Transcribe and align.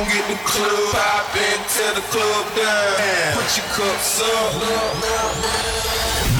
gon' 0.00 0.08
get 0.08 0.28
the 0.28 0.36
club 0.48 0.92
poppin', 0.92 1.60
tear 1.68 1.94
the 1.94 2.00
club 2.12 2.46
down. 2.56 3.34
Put 3.34 3.56
your 3.56 3.66
cups 3.76 4.22
up. 4.22 4.52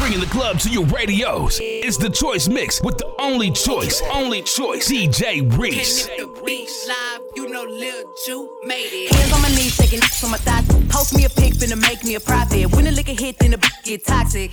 Bringing 0.00 0.20
the 0.20 0.26
club 0.26 0.58
to 0.60 0.70
your 0.70 0.84
radios. 0.86 1.58
It's 1.60 1.98
the 1.98 2.08
Choice 2.08 2.48
Mix 2.48 2.80
with 2.82 2.96
the 2.96 3.06
only 3.18 3.50
choice, 3.50 4.02
only 4.12 4.42
choice, 4.42 4.90
DJ 4.90 5.58
Reese. 5.58 6.08
Live, 6.08 7.20
you 7.36 7.48
know 7.48 7.64
Lil 7.64 8.04
Ju 8.26 8.50
made 8.64 8.88
it. 8.92 9.12
Hands 9.12 9.32
on 9.32 9.42
my 9.42 9.48
knees, 9.48 9.74
shaking 9.74 10.00
on 10.24 10.30
my 10.30 10.38
thighs. 10.38 10.66
Post 10.88 11.14
me 11.14 11.26
a 11.26 11.28
pic, 11.28 11.52
finna 11.54 11.80
make 11.80 12.02
me 12.02 12.14
a 12.14 12.20
profit. 12.20 12.72
When 12.74 12.86
the 12.86 12.92
liquor 12.92 13.12
hit, 13.12 13.38
then 13.38 13.50
the 13.52 13.72
get 13.84 14.06
toxic. 14.06 14.52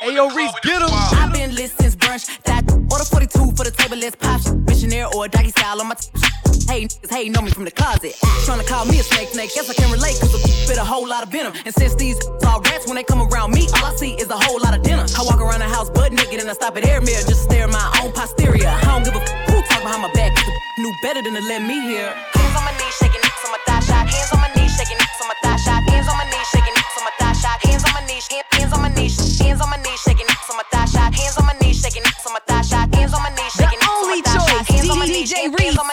Hey 0.00 0.14
yo, 0.14 0.30
Reese, 0.30 0.52
get 0.62 0.80
him. 0.80 0.88
I've 0.90 1.32
been 1.32 1.54
lit 1.54 1.70
since 1.78 1.94
brunch. 1.94 2.42
That 2.44 2.64
order 2.90 3.04
42 3.04 3.52
for 3.52 3.64
the 3.64 3.70
table, 3.70 3.98
let's 3.98 4.16
pop. 4.16 4.40
Missionaire 4.66 5.08
or 5.14 5.26
a 5.26 5.28
doggy 5.28 5.50
style 5.50 5.80
on 5.80 5.88
my. 5.88 5.94
T- 5.94 6.29
hey, 6.66 6.84
niggas, 6.84 7.10
hey, 7.10 7.28
know 7.28 7.42
me 7.42 7.50
from 7.50 7.64
the 7.64 7.70
closet. 7.70 8.14
Trying 8.44 8.60
to 8.60 8.66
call 8.66 8.84
me 8.84 8.98
a 8.98 9.02
snake, 9.02 9.28
snake. 9.28 9.54
Guess 9.54 9.70
I 9.70 9.74
can 9.74 9.90
relate, 9.90 10.18
cause 10.20 10.34
I 10.34 10.40
fit 10.66 10.78
a 10.78 10.84
whole 10.84 11.06
lot 11.06 11.22
of 11.22 11.30
venom. 11.30 11.52
And 11.64 11.74
since 11.74 11.94
these 11.94 12.18
all 12.46 12.60
rats, 12.60 12.86
when 12.86 12.96
they 12.96 13.04
come 13.04 13.22
around 13.22 13.52
me, 13.52 13.68
all 13.78 13.86
I 13.86 13.94
see 13.96 14.14
is 14.14 14.30
a 14.30 14.38
whole 14.38 14.60
lot 14.60 14.76
of 14.76 14.82
dinner. 14.82 15.06
I 15.16 15.22
walk 15.22 15.40
around 15.40 15.60
the 15.60 15.68
house 15.68 15.90
butt 15.90 16.12
naked 16.12 16.40
and 16.40 16.48
I 16.48 16.54
stop 16.54 16.76
at 16.76 16.84
air 16.86 17.00
mirror 17.00 17.22
just 17.22 17.28
to 17.28 17.34
stare 17.48 17.64
at 17.64 17.70
my 17.70 17.86
own 18.02 18.12
posterior. 18.12 18.68
I 18.68 18.84
don't 18.84 19.04
give 19.04 19.14
a 19.14 19.20
who 19.20 19.56
talk 19.68 19.82
behind 19.82 20.02
my 20.02 20.12
back, 20.12 20.34
cause 20.34 20.46
the 20.46 20.82
knew 20.82 20.92
better 21.02 21.22
than 21.22 21.34
to 21.34 21.42
let 21.48 21.62
me 21.62 21.80
hear. 21.80 22.08
Hands 22.34 22.56
on 22.56 22.64
my 22.64 22.72
knees, 22.76 22.94
shaking 22.98 23.22
nicks 23.22 23.44
on 23.44 23.52
my 23.52 23.60
thigh 23.66 23.80
shot. 23.80 24.04
Hands 24.08 24.30
on 24.32 24.40
my 24.40 24.50
knees, 24.56 24.72
shaking 24.76 24.98
nicks 24.98 25.20
on 25.20 25.28
my 25.28 25.36
thigh 25.42 25.60
shot. 25.60 25.80
Hands 25.90 26.08
on 26.08 26.16
my 26.16 26.26
knees, 26.30 26.48
shaking 26.50 26.74
nicks 26.74 26.96
on 26.98 27.04
my 27.04 27.14
thigh 27.20 27.36
shot. 27.36 27.58
Hands 27.64 27.84
on 27.84 27.92
my 27.94 28.02
knees, 28.08 28.26
hands 28.28 28.72
on 28.72 28.80
my 28.82 28.90
knees, 28.90 29.14
hands 29.40 29.60
on 29.60 29.68
my 29.70 29.78
knees, 29.80 30.00
shaking 30.00 30.26
nicks 30.26 30.48
on 30.50 30.56
my 30.56 30.66
thigh 30.72 30.88
shot. 30.88 31.12
Hands 31.14 31.36
on 31.36 31.46
my 31.46 31.54
knees, 31.60 31.78
shaking 31.80 32.02
nicks 32.02 32.24
on 32.26 32.32
my 32.32 32.42
thigh 32.46 32.62
shot. 32.62 32.88
Hands 32.94 33.12
on 33.14 33.22
my 33.22 33.30
knees, 33.36 33.52
shaking 33.52 33.78
nicks 33.78 34.00
on 34.02 34.10
my 34.10 34.20
thigh 34.24 34.40
shot. 34.48 34.66
Hands 34.66 34.90
on 34.90 34.98
my 34.98 35.06
knees, 35.06 35.32
hands 35.32 35.78
on 35.78 35.86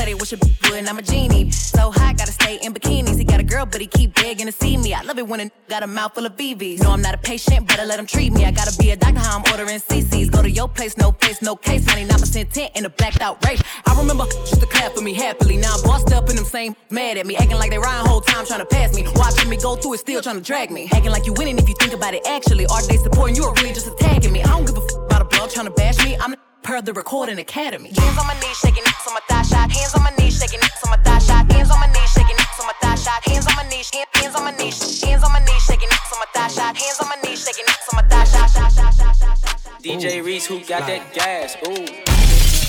Say 0.00 0.06
they 0.06 0.14
wish 0.14 0.32
a 0.32 0.38
would, 0.38 0.88
I'm 0.88 0.96
a 0.96 1.02
genie. 1.02 1.50
So 1.50 1.90
hot, 1.90 2.16
gotta 2.16 2.32
stay 2.32 2.56
in 2.62 2.72
bikinis. 2.72 3.18
He 3.18 3.24
got 3.24 3.38
a 3.38 3.42
girl, 3.42 3.66
but 3.66 3.82
he 3.82 3.86
keep 3.86 4.14
begging 4.14 4.46
to 4.46 4.52
see 4.52 4.78
me. 4.78 4.94
I 4.94 5.02
love 5.02 5.18
it 5.18 5.28
when 5.28 5.40
a 5.40 5.50
got 5.68 5.82
a 5.82 5.86
mouth 5.86 6.14
full 6.14 6.24
of 6.24 6.36
BVs. 6.36 6.82
No, 6.82 6.92
I'm 6.92 7.02
not 7.02 7.14
a 7.14 7.18
patient, 7.18 7.68
better 7.68 7.84
let 7.84 7.98
him 7.98 8.06
treat 8.06 8.32
me. 8.32 8.46
I 8.46 8.50
gotta 8.50 8.74
be 8.78 8.92
a 8.92 8.96
doctor, 8.96 9.20
how 9.20 9.36
I'm 9.36 9.44
ordering 9.52 9.78
CCs. 9.78 10.30
Go 10.30 10.40
to 10.40 10.50
your 10.50 10.68
place, 10.68 10.96
no 10.96 11.12
face, 11.12 11.42
no 11.42 11.54
case. 11.54 11.84
99% 11.84 12.50
tent 12.50 12.72
in 12.76 12.86
a 12.86 12.88
blacked 12.88 13.20
out 13.20 13.44
rape. 13.44 13.60
I 13.86 13.94
remember 14.00 14.24
just 14.24 14.62
to 14.62 14.66
clap 14.66 14.92
for 14.94 15.02
me 15.02 15.12
happily. 15.12 15.58
Now 15.58 15.74
I'm 15.76 15.82
bossed 15.82 16.10
up 16.14 16.30
and 16.30 16.38
them 16.38 16.46
same 16.46 16.74
mad 16.88 17.18
at 17.18 17.26
me. 17.26 17.36
Acting 17.36 17.58
like 17.58 17.70
they 17.70 17.78
riding 17.78 18.08
whole 18.08 18.22
time 18.22 18.46
trying 18.46 18.60
to 18.60 18.66
pass 18.66 18.96
me. 18.96 19.04
Watching 19.16 19.50
me 19.50 19.58
go 19.58 19.76
through 19.76 19.94
it, 19.94 19.98
still 19.98 20.22
trying 20.22 20.36
to 20.36 20.42
drag 20.42 20.70
me. 20.70 20.88
Acting 20.94 21.10
like 21.10 21.26
you 21.26 21.34
winning 21.34 21.58
if 21.58 21.68
you 21.68 21.74
think 21.78 21.92
about 21.92 22.14
it 22.14 22.26
actually. 22.26 22.64
Are 22.68 22.80
they 22.86 22.96
supporting 22.96 23.36
you 23.36 23.44
or 23.44 23.52
really 23.56 23.74
just 23.74 23.86
attacking 23.86 24.32
me? 24.32 24.42
I 24.42 24.48
don't 24.48 24.64
give 24.64 24.78
a 24.78 24.82
f 24.82 24.94
about 24.96 25.20
a 25.20 25.24
blog 25.26 25.50
trying 25.50 25.66
to 25.66 25.72
bash 25.72 26.02
me. 26.02 26.16
I'm 26.16 26.34
per 26.70 26.80
the 26.80 26.92
recording 26.92 27.40
academy. 27.40 27.90
Hands 27.98 28.16
on 28.16 28.26
my 28.28 28.34
knees, 28.38 28.56
shaking 28.62 28.84
nicks 28.84 29.04
on 29.04 29.14
my 29.14 29.20
thigh 29.28 29.42
shot. 29.42 29.72
Hands 29.72 29.92
on 29.92 30.02
my 30.04 30.14
knees, 30.16 30.38
shaking 30.38 30.60
nicks 30.60 30.80
on 30.84 30.90
my 30.90 30.98
thigh 31.02 31.18
shot. 31.18 31.50
Hands 31.50 31.68
on 31.68 31.80
my 31.80 31.86
knees, 31.90 32.10
shaking 32.14 32.36
nicks 32.36 32.60
on 32.60 32.66
my 32.70 32.74
thigh 32.80 32.94
shot. 32.94 33.20
Hands 33.26 33.46
on 33.48 33.54
my 33.56 33.66
knees, 33.68 33.90
hands 33.90 34.34
on 34.36 34.44
my 34.44 34.52
knees, 34.52 35.02
hands 35.02 35.24
on 35.24 35.32
my 35.32 35.40
knees, 35.40 35.62
shaking 35.66 35.88
nicks 35.88 36.12
on 36.12 36.18
my 36.22 36.26
thigh 36.32 36.46
shot. 36.46 36.76
Hands 36.76 37.00
on 37.02 37.08
my 37.08 37.16
knees, 37.24 37.44
shaking 37.44 37.66
nicks 37.66 37.88
on 37.90 37.96
my 37.98 38.04
thigh 38.06 38.22
shot. 38.22 39.82
DJ 39.82 40.24
Reese, 40.24 40.46
who 40.46 40.60
got 40.60 40.86
that 40.86 41.12
gas? 41.12 41.56
Ooh. 41.66 41.86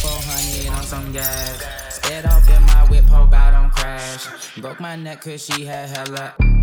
400 0.02 0.78
on 0.78 0.84
some 0.84 1.12
gas. 1.12 1.62
Sped 1.98 2.26
off 2.26 2.50
in 2.50 2.62
my 2.74 2.84
whip, 2.90 3.06
hope 3.06 3.32
I 3.32 3.52
don't 3.52 3.70
crash. 3.70 4.26
Broke 4.58 4.80
my 4.80 4.96
neck 4.96 5.22
cause 5.22 5.46
she 5.46 5.64
had 5.64 5.90
hella. 5.90 6.61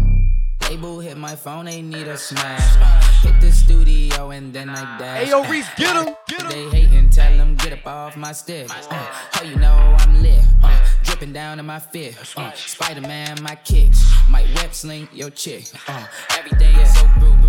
Label 0.68 1.00
hit 1.00 1.16
my 1.16 1.34
phone, 1.34 1.64
they 1.64 1.80
need 1.80 2.08
a 2.08 2.18
smash. 2.18 3.22
Hit 3.22 3.40
the 3.40 3.50
studio 3.50 4.32
and 4.32 4.52
then 4.52 4.68
I 4.68 4.98
dash. 4.98 5.24
Hey 5.24 5.30
yo, 5.30 5.42
Reese, 5.44 5.66
get 5.76 5.96
him, 5.96 6.14
get 6.28 6.42
him. 6.42 6.70
They 6.70 6.82
hatin', 6.82 7.08
tell 7.08 7.34
them 7.38 7.54
get 7.54 7.72
up 7.72 7.86
off 7.86 8.18
my 8.18 8.32
stick. 8.32 8.68
Uh, 8.70 8.94
how 9.32 9.44
you 9.44 9.56
know 9.56 9.96
I'm 9.98 10.22
lit? 10.22 10.44
Uh, 10.62 10.86
dripping 11.04 11.32
down 11.32 11.58
in 11.58 11.64
my 11.64 11.78
fit. 11.78 12.18
Uh, 12.36 12.52
Spider 12.52 13.00
Man, 13.00 13.38
my 13.42 13.54
kicks. 13.54 14.04
Might 14.28 14.46
web 14.56 14.74
sling 14.74 15.08
your 15.10 15.30
chick. 15.30 15.64
Uh, 15.88 16.06
everything 16.36 16.76
is 16.76 16.92
so 16.94 17.06
groovy. 17.16 17.48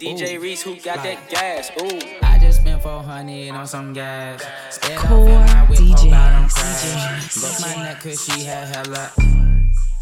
DJ 0.00 0.40
Reese, 0.40 0.62
who 0.62 0.74
got 0.80 1.04
that 1.04 1.30
gas? 1.30 1.70
Ooh. 1.80 2.26
I 2.26 2.40
just 2.40 2.60
spent 2.60 2.82
400 2.82 3.50
on 3.54 3.68
some 3.68 3.92
gas. 3.92 4.44
Sped 4.70 4.98
Core 4.98 5.28
off 5.28 5.28
in 5.28 5.56
my 5.56 5.66
whip, 5.68 5.78
hope 5.78 6.12
I 6.12 6.40
don't 6.40 6.50
DJs. 6.50 7.20
DJs. 7.22 7.40
Broke 7.40 7.76
my 7.76 7.84
neck 7.84 8.02
cause 8.02 8.24
she 8.24 8.42
had 8.42 8.74
hella. 8.74 9.45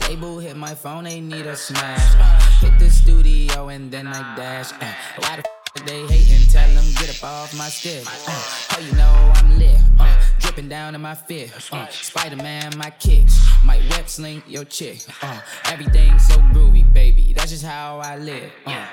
Label 0.02 0.38
hit 0.38 0.56
my 0.56 0.74
phone, 0.74 1.04
they 1.04 1.20
need 1.20 1.46
a 1.46 1.56
smash. 1.56 2.14
Uh, 2.18 2.66
hit 2.66 2.78
the 2.78 2.90
studio 2.90 3.68
and 3.68 3.90
then 3.90 4.06
I 4.06 4.36
dash. 4.36 4.72
Uh, 4.72 4.92
why 5.18 5.36
the 5.36 5.42
f 5.48 5.86
they 5.86 6.02
hatin'? 6.02 6.46
Tell 6.48 6.68
them 6.74 6.84
get 7.00 7.10
up 7.10 7.24
off 7.24 7.56
my 7.56 7.68
stick. 7.68 8.04
Uh, 8.06 8.30
how 8.68 8.80
you 8.80 8.92
know 8.92 9.32
I'm 9.34 9.58
lit? 9.58 9.76
Uh, 9.98 10.22
dripping 10.38 10.68
down 10.68 10.94
in 10.94 11.00
my 11.00 11.14
fit. 11.14 11.52
Uh, 11.72 11.88
Spider 11.88 12.36
Man, 12.36 12.72
my 12.76 12.90
kicks. 12.90 13.40
Might 13.64 13.82
web 13.90 14.08
sling 14.08 14.42
your 14.46 14.64
chick. 14.64 15.00
Uh, 15.22 15.40
everything 15.64 16.18
so 16.18 16.36
groovy, 16.52 16.84
baby. 16.92 17.32
That's 17.32 17.50
just 17.50 17.64
how 17.64 17.98
I 17.98 18.16
live. 18.16 18.52
Uh, 18.66 18.86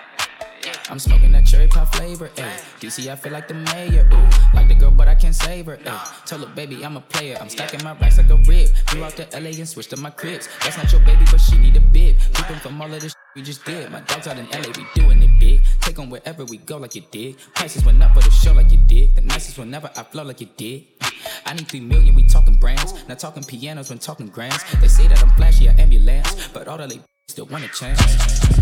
I'm 0.91 1.00
smoking 1.00 1.31
that 1.31 1.46
cherry 1.46 1.68
pie 1.68 1.85
flavor, 1.85 2.29
eh. 2.35 2.44
ayy. 2.44 2.81
DC, 2.81 3.09
I 3.09 3.16
feel 3.16 3.31
like 3.31 3.47
the 3.47 3.53
mayor, 3.53 4.09
ooh. 4.12 4.53
Like 4.53 4.68
the 4.68 4.75
girl, 4.75 4.91
but 4.91 5.07
I 5.07 5.16
can't 5.16 5.34
save 5.34 5.68
her, 5.68 5.79
eh. 5.85 5.90
ayy. 5.90 6.25
Told 6.25 6.41
her, 6.41 6.53
baby, 6.53 6.84
I'm 6.84 6.97
a 6.97 7.02
player. 7.02 7.38
I'm 7.40 7.47
stacking 7.47 7.81
my 7.81 7.94
racks 7.94 8.18
like 8.18 8.29
a 8.29 8.35
rib. 8.35 8.68
Flew 8.88 9.06
out 9.06 9.16
to 9.16 9.24
LA 9.40 9.52
and 9.56 9.69
switched 9.69 9.91
to 9.91 9.97
my 9.97 10.09
cribs. 10.09 10.50
That's 10.62 10.75
not 10.75 10.91
your 10.91 11.00
baby, 11.02 11.24
but 11.31 11.40
she 11.40 11.57
need 11.57 11.78
a 11.78 11.79
bib. 11.79 12.18
Keeping 12.34 12.57
from 12.57 12.81
all 12.81 12.94
of 12.94 13.00
this 13.00 13.16
we 13.35 13.41
just 13.41 13.63
did. 13.63 13.90
My 13.90 14.02
dogs 14.02 14.28
out 14.28 14.38
in 14.38 14.46
LA, 14.50 14.68
we 14.75 14.85
doing 14.94 15.24
it 15.24 15.40
big. 15.40 15.62
Take 15.79 15.97
wherever 15.97 16.44
we 16.44 16.57
go 16.57 16.75
like 16.75 16.96
you 16.96 17.03
did. 17.09 17.38
Prices 17.56 17.85
went 17.85 18.03
up 18.03 18.13
for 18.13 18.22
the 18.22 18.31
show 18.31 18.52
like 18.52 18.69
you 18.69 18.79
did. 18.88 19.16
The 19.16 19.22
nicest 19.22 19.58
whenever 19.58 19.90
I 19.96 20.03
flow 20.03 20.23
like 20.23 20.41
you 20.41 20.50
did. 20.58 21.00
Mm. 21.00 21.41
I 21.46 21.53
need 21.53 21.69
three 21.69 21.79
million, 21.79 22.16
we 22.16 22.28
talking 22.28 22.56
brands. 22.56 22.94
Not 23.08 23.19
talking 23.19 23.44
pianos 23.44 23.90
when 23.90 24.00
talking 24.00 24.28
grands. 24.28 24.66
They 24.81 24.90
say 24.90 25.08
that 25.08 25.23
I'm 25.23 25.29
flashy, 25.31 25.69
ambulance. 25.69 26.50
But 26.50 26.68
all 26.68 26.78
the 26.78 26.88
ladies 26.88 27.06
still 27.29 27.46
wanna 27.46 27.69
change. 27.69 28.61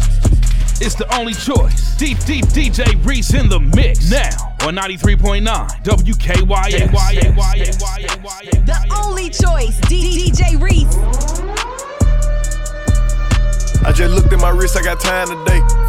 It's 0.81 0.95
the 0.95 1.13
only 1.15 1.33
choice. 1.33 1.97
Deep, 1.97 2.17
deep 2.19 2.45
DJ 2.45 3.05
Reese 3.05 3.33
in 3.33 3.49
the 3.49 3.59
mix 3.59 4.09
now 4.09 4.55
on 4.65 4.75
93.9 4.75 5.43
WKYS. 5.83 6.91
The 8.65 9.01
only 9.03 9.29
choice, 9.29 9.77
D- 9.89 10.31
DJ 10.31 10.61
Reese. 10.61 10.95
I 13.83 13.91
just 13.91 14.13
looked 14.13 14.31
at 14.31 14.39
my 14.39 14.49
wrist, 14.49 14.77
I 14.77 14.81
got 14.81 14.99
time 15.01 15.27
today. 15.27 15.88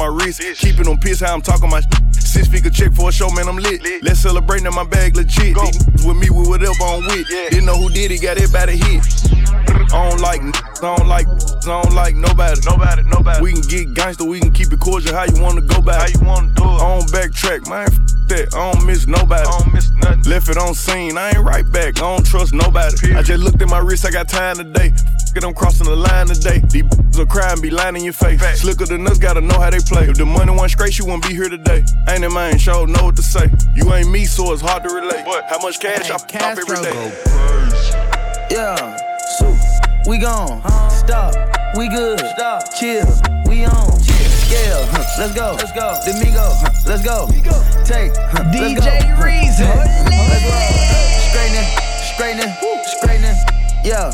my 0.01 0.07
wrist. 0.07 0.41
Keeping 0.57 0.85
them 0.85 0.97
pissed 0.97 1.21
how 1.21 1.33
I'm 1.33 1.41
talking 1.41 1.69
my. 1.69 1.81
Six 2.11 2.47
figure 2.47 2.71
check 2.71 2.93
for 2.93 3.09
a 3.09 3.11
show, 3.11 3.29
man, 3.29 3.47
I'm 3.47 3.57
lit. 3.57 3.81
Let's 4.03 4.19
celebrate 4.19 4.63
now 4.63 4.71
my 4.71 4.85
bag 4.85 5.15
legit. 5.15 5.55
These 5.55 5.55
niggas 5.55 6.07
with 6.07 6.17
me 6.17 6.29
with 6.29 6.47
whatever 6.47 6.83
I'm 6.83 7.05
with. 7.05 7.27
Didn't 7.27 7.65
know 7.65 7.77
who 7.77 7.89
did 7.89 8.11
it, 8.11 8.21
got 8.21 8.37
it 8.37 8.51
by 8.51 8.65
the 8.65 8.73
hit. 8.73 9.40
I 9.93 10.09
don't 10.09 10.21
like, 10.21 10.41
n- 10.41 10.51
I 10.55 10.95
don't 10.95 11.07
like, 11.07 11.27
I 11.27 11.81
don't 11.81 11.93
like 11.93 12.15
nobody. 12.15 12.61
Nobody, 12.65 13.03
nobody. 13.03 13.41
We 13.41 13.53
can 13.53 13.61
get 13.61 13.93
gangster, 13.93 14.23
we 14.25 14.39
can 14.39 14.51
keep 14.51 14.71
it 14.71 14.79
cordial. 14.79 15.13
How 15.13 15.25
you 15.25 15.41
wanna 15.41 15.61
go 15.61 15.81
back? 15.81 16.01
How 16.01 16.19
you 16.19 16.25
wanna 16.25 16.53
do 16.55 16.63
it? 16.63 16.81
I 16.81 16.97
don't 16.99 17.07
backtrack, 17.11 17.69
man. 17.69 17.87
F- 17.87 17.99
that. 18.29 18.55
I 18.55 18.71
don't 18.71 18.85
miss 18.85 19.07
nobody. 19.07 19.43
I 19.43 19.59
don't 19.59 19.73
miss 19.73 19.91
nothing. 19.91 20.23
Left 20.23 20.47
it 20.49 20.57
on 20.57 20.73
scene, 20.73 21.17
I 21.17 21.29
ain't 21.29 21.39
right 21.39 21.69
back. 21.69 21.97
I 21.97 22.07
don't 22.07 22.25
trust 22.25 22.53
nobody. 22.53 23.13
I 23.13 23.21
just 23.21 23.43
looked 23.43 23.61
at 23.61 23.67
my 23.69 23.79
wrist, 23.79 24.05
I 24.05 24.11
got 24.11 24.29
time 24.29 24.55
today. 24.55 24.93
Get 25.33 25.41
them 25.41 25.53
crossing 25.53 25.87
the 25.87 25.95
line 25.95 26.27
today. 26.27 26.59
These 26.59 26.83
b****s 26.83 27.17
will 27.17 27.25
cry 27.25 27.51
and 27.51 27.61
be 27.61 27.69
lying 27.69 27.95
in 27.97 28.03
your 28.03 28.13
face. 28.13 28.41
Slicker 28.61 28.85
than 28.85 29.05
us, 29.07 29.17
gotta 29.17 29.41
know 29.41 29.59
how 29.59 29.69
they 29.69 29.79
play. 29.79 30.09
If 30.09 30.17
the 30.17 30.25
money 30.25 30.51
wasn't 30.51 30.71
straight, 30.71 30.97
you 30.97 31.05
wouldn't 31.05 31.27
be 31.27 31.33
here 31.33 31.49
today. 31.49 31.83
Ain't 32.09 32.23
in 32.23 32.33
mind, 32.33 32.59
sure 32.61 32.87
know 32.87 33.05
what 33.05 33.15
to 33.17 33.23
say. 33.23 33.49
You 33.75 33.93
ain't 33.93 34.09
me, 34.09 34.25
so 34.25 34.51
it's 34.53 34.61
hard 34.61 34.83
to 34.83 34.89
relate. 34.93 35.23
But 35.25 35.45
How 35.49 35.59
much 35.59 35.79
cash 35.79 36.09
I 36.09 36.15
off 36.15 36.33
every 36.33 36.65
day? 36.81 37.11
Yeah, 38.51 38.75
so 38.75 39.10
we 40.07 40.17
gone. 40.17 40.61
Stop, 40.89 41.35
we 41.77 41.87
good. 41.89 42.19
Stop, 42.19 42.73
chill, 42.73 43.05
we 43.47 43.65
on. 43.65 43.99
Scale, 43.99 44.85
huh, 44.91 45.03
let's 45.19 45.33
go. 45.33 45.55
Let's 45.57 45.71
go. 45.71 45.95
Domingo, 46.05 46.43
huh, 46.43 46.71
let's 46.85 47.03
go. 47.03 47.27
Take, 47.85 48.11
huh, 48.17 48.43
let's 48.53 48.73
go. 48.73 48.81
DJ 48.81 49.23
Reese. 49.23 49.59
Let's. 49.59 50.01
Straightening, 51.29 51.67
straightening, 52.13 52.53
straightening. 52.85 53.35
Yeah, 53.83 54.09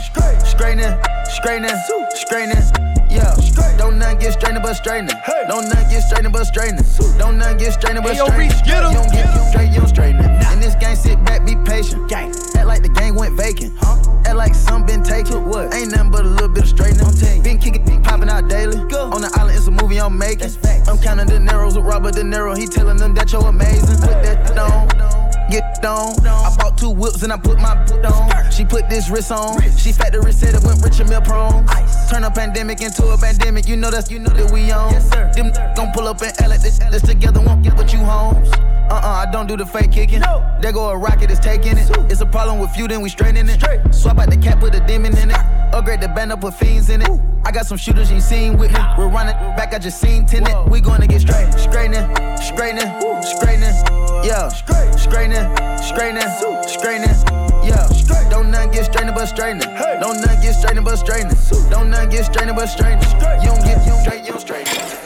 straightening, 0.46 0.96
straightening, 1.26 1.78
straightening. 2.16 2.97
Yeah, 3.10 3.36
don't 3.78 3.98
not 3.98 4.20
get 4.20 4.34
strained 4.34 4.60
but 4.62 4.74
straightening. 4.74 5.16
Hey. 5.24 5.46
Don't 5.48 5.70
not 5.70 5.90
get 5.90 6.02
strained 6.02 6.32
but 6.32 6.44
straightening. 6.44 6.84
Don't 7.18 7.38
not 7.38 7.58
get 7.58 7.74
strained 7.74 8.04
but 8.04 8.16
straining. 8.16 8.50
Get 8.66 8.84
em. 8.84 8.92
You 8.92 8.98
don't 8.98 9.12
get, 9.12 9.26
get 9.26 9.50
straight, 9.50 9.70
you 9.70 9.80
don't 9.80 9.88
straighten 9.88 10.22
it. 10.22 10.42
Nah. 10.42 10.54
In 10.54 10.60
this 10.60 10.76
game, 10.76 10.96
sit 10.96 11.24
back, 11.24 11.46
be 11.46 11.56
patient. 11.66 12.10
Gang. 12.10 12.32
Act 12.56 12.68
like 12.68 12.84
the 12.84 12.90
game 12.90 13.16
went 13.16 13.36
vacant. 13.38 13.74
Huh? 13.78 13.96
Act 14.26 14.36
like 14.36 14.54
some 14.54 14.86
been 14.86 15.04
taken. 15.04 15.46
What? 15.46 15.74
Ain't 15.74 15.92
nothing 15.92 16.12
but 16.12 16.26
a 16.26 16.30
little 16.30 16.50
bit 16.50 16.64
of 16.64 16.70
straightening. 16.70 17.44
Been 17.44 17.60
kicking, 17.60 17.86
been 17.86 18.04
popping 18.04 18.30
out 18.30 18.50
daily. 18.50 18.78
Go. 18.90 19.10
On 19.12 19.22
the 19.22 19.32
island, 19.38 19.58
it's 19.58 19.68
a 19.68 19.72
movie 19.72 20.00
I'm 20.00 20.18
making. 20.18 20.52
I'm 20.88 20.98
counting 20.98 21.28
the 21.28 21.40
narrows 21.40 21.78
with 21.78 21.86
Robert 21.86 22.14
De 22.14 22.22
Niro. 22.22 22.58
He 22.58 22.68
telling 22.68 22.98
them 22.98 23.14
that 23.16 23.32
you're 23.32 23.48
amazing. 23.48 23.98
Put 24.02 24.22
that 24.24 24.58
on 24.58 25.27
get 25.50 25.84
on. 25.86 26.26
I 26.26 26.56
bought 26.58 26.78
two 26.78 26.90
whips 26.90 27.24
and 27.24 27.32
I 27.32 27.38
put 27.38 27.58
my 27.58 27.76
boot 27.86 28.06
on. 28.06 28.52
She 28.52 28.66
put 28.66 28.90
this 28.90 29.10
wrist 29.10 29.32
on. 29.32 29.62
She 29.78 29.92
factory 29.92 30.32
said 30.32 30.56
it 30.56 30.64
went 30.64 30.84
rich 30.84 31.00
and 31.00 31.10
meal 31.10 31.22
prone. 31.22 31.66
Turn 32.10 32.24
a 32.24 32.32
pandemic 32.32 32.82
into 32.82 33.08
a 33.08 33.18
pandemic. 33.18 33.68
You 33.68 33.76
know 33.76 33.92
that's 33.92 34.10
you 34.10 34.20
know 34.20 34.32
that 34.32 34.52
we 34.52 34.72
on. 34.72 34.94
Yes, 34.94 35.10
sir. 35.10 35.32
Them 35.34 35.52
gon' 35.76 35.92
pull 35.94 36.08
up 36.08 36.22
and 36.22 36.34
L 36.42 36.54
at 36.54 36.62
this, 36.62 36.80
this 36.92 37.02
together 37.02 37.42
won't 37.42 37.64
get 37.64 37.76
what 37.76 37.92
you 37.92 38.00
homes. 38.00 38.50
Uh-uh, 38.90 39.26
I 39.28 39.30
don't 39.32 39.48
do 39.48 39.58
the 39.58 39.66
fake 39.66 39.92
kicking. 39.92 40.22
No. 40.22 40.58
There 40.62 40.72
go 40.72 40.90
a 40.90 40.98
rocket, 40.98 41.30
it's 41.30 41.42
taking 41.42 41.78
it. 41.78 41.90
It's 42.10 42.22
a 42.22 42.26
problem 42.26 42.60
with 42.60 42.78
you, 42.78 42.88
then 42.88 43.02
we 43.02 43.10
straighten 43.10 43.50
it. 43.50 43.60
Straight. 43.60 43.94
Swap 43.94 44.18
out 44.18 44.30
the 44.30 44.38
cap, 44.38 44.62
put 44.62 44.74
a 44.76 44.80
demon 44.88 45.18
in 45.18 45.32
it. 45.32 45.38
Upgrade 45.74 46.02
the 46.02 46.08
band 46.08 46.32
up, 46.32 46.42
put 46.42 46.54
fiends 46.54 46.90
in 46.90 47.02
it. 47.02 47.10
Ooh. 47.10 47.22
I 47.46 47.52
got 47.52 47.66
some 47.66 47.78
shooters 47.78 48.12
you 48.12 48.20
seen 48.20 48.58
with 48.58 48.72
me. 48.72 48.80
We're 48.98 49.08
running 49.08 49.36
back, 49.56 49.74
I 49.74 49.80
just 49.80 50.02
seen 50.02 50.26
tenant. 50.26 50.70
We 50.70 50.82
gonna 50.82 51.08
get 51.08 51.22
straight. 51.22 51.54
Straightening, 51.54 52.04
straightening, 52.38 52.92
straightening. 53.24 53.76
Yeah, 54.24 54.50
straightening, 54.50 55.48
straightening, 55.82 56.28
straightening. 56.68 57.16
Yeah, 57.64 57.88
don't 58.30 58.52
nothing 58.52 58.72
get 58.72 58.86
strained 58.86 59.14
but 59.16 59.28
straightening. 59.28 59.70
Don't 60.00 60.20
nothing 60.20 60.42
get 60.42 60.54
strained 60.54 60.84
but 60.84 60.96
straightening. 60.98 61.38
Don't 61.70 61.90
nothing 61.90 62.10
get 62.10 62.26
strained 62.26 62.56
but 62.56 62.68
straightening. 62.68 63.10
You 63.42 63.48
don't 63.48 63.64
get, 63.64 63.86
you 63.86 63.92
don't 63.92 64.02
straight, 64.02 64.26
you 64.26 64.32
don't 64.32 64.42
straighten. 64.42 64.98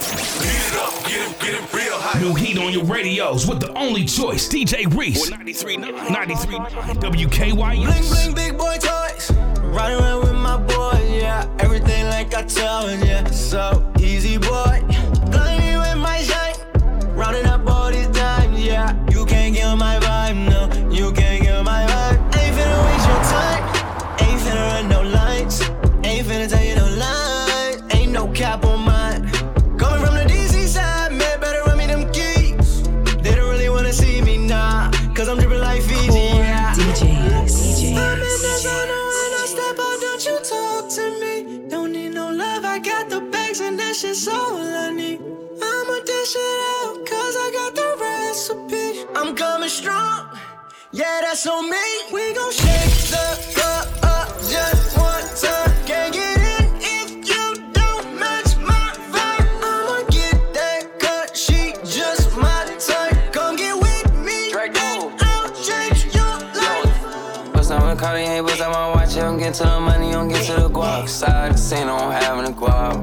New 2.22 2.34
heat 2.34 2.58
on 2.58 2.72
your 2.72 2.84
radios 2.86 3.48
with 3.48 3.60
the 3.60 3.72
only 3.74 4.06
choice, 4.06 4.48
DJ 4.48 4.86
Reese. 4.96 5.30
93.9 5.30 5.92
WKYS. 7.02 7.56
Bling, 7.56 8.10
bling, 8.10 8.34
big 8.36 8.58
boy 8.58 8.78
toys. 8.78 9.31
Riding 9.31 10.00
around 10.00 10.19
with 10.19 10.31
my 10.31 10.31
boy, 10.31 10.31
yeah. 10.31 10.31
Everything 12.57 12.65
like 12.65 12.81
I 12.81 12.81
tell 12.81 12.88
him, 12.88 13.03
yeah. 13.03 13.31
So 13.31 13.90
yeah, 50.91 51.21
that's 51.21 51.47
on 51.47 51.69
me. 51.69 51.77
We 52.11 52.33
gon' 52.33 52.51
shake 52.51 53.11
the 53.11 53.53
cup 53.55 54.00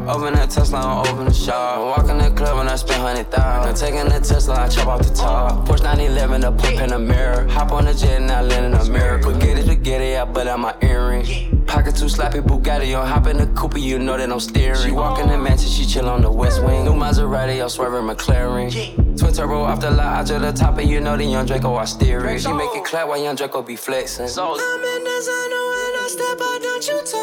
Open 0.09 0.33
that 0.35 0.49
Tesla, 0.49 0.79
I'm 0.79 1.07
open 1.07 1.27
the 1.27 1.35
shop. 1.35 1.99
Walk 1.99 2.09
in 2.09 2.17
the 2.17 2.31
club 2.31 2.57
and 2.61 2.69
I 2.71 2.77
spend 2.77 3.03
hundred 3.03 3.31
thousand. 3.31 3.75
Taking 3.77 4.09
the 4.09 4.19
Tesla, 4.19 4.65
I 4.65 4.69
chop 4.69 4.87
off 4.87 5.07
the 5.07 5.15
top. 5.15 5.69
Porsche 5.69 5.83
911, 5.83 6.45
a 6.45 6.53
pump 6.53 6.81
in 6.81 6.89
the 6.89 6.99
mirror. 6.99 7.47
Hop 7.49 7.73
on 7.73 7.85
the 7.85 7.93
jet 7.93 8.23
and 8.23 8.31
I 8.31 8.41
land 8.41 8.65
in 8.65 8.81
America. 8.81 9.31
Spaghetti, 9.31 9.63
spaghetti, 9.63 10.17
I 10.17 10.25
butt 10.25 10.47
out 10.47 10.61
my 10.61 10.75
earring. 10.81 11.27
Pocket 11.67 11.95
too 11.95 12.07
slappy, 12.07 12.41
Bugatti, 12.41 12.99
on 12.99 13.07
hop 13.07 13.27
in 13.27 13.37
the 13.37 13.47
coupe, 13.49 13.77
you 13.77 13.99
know 13.99 14.17
that 14.17 14.33
I'm 14.33 14.41
steering. 14.41 14.81
She 14.81 14.93
walk 14.93 15.19
in 15.19 15.29
the 15.29 15.37
mansion, 15.37 15.69
she 15.69 15.85
chill 15.85 16.09
on 16.09 16.23
the 16.23 16.33
west 16.33 16.65
wing. 16.65 16.87
New 16.87 16.95
Maserati, 16.95 17.63
I'm 17.63 17.69
swerving 17.69 18.09
McLaren. 18.09 18.73
Twin 19.19 19.33
turbo 19.35 19.63
off 19.63 19.83
the 19.83 19.91
lot, 19.91 20.21
out 20.21 20.27
to 20.29 20.39
the 20.39 20.53
top, 20.53 20.79
and 20.79 20.89
you 20.89 21.01
know 21.01 21.19
the 21.19 21.25
young 21.25 21.45
Draco, 21.45 21.77
I 21.77 21.85
steer 21.85 22.27
it. 22.27 22.41
She 22.41 22.51
make 22.51 22.75
it 22.75 22.85
clap 22.87 23.09
while 23.09 23.23
young 23.23 23.37
Draco 23.37 23.61
be 23.61 23.77
flexing. 23.77 24.29
So, 24.29 24.57
I'm 24.59 24.85
in 24.85 25.05
designer 25.05 25.65
when 25.69 25.93
I 26.01 26.09
step 26.09 26.41
out, 26.41 26.63
don't 26.63 26.89
you 26.89 27.03
talk 27.05 27.18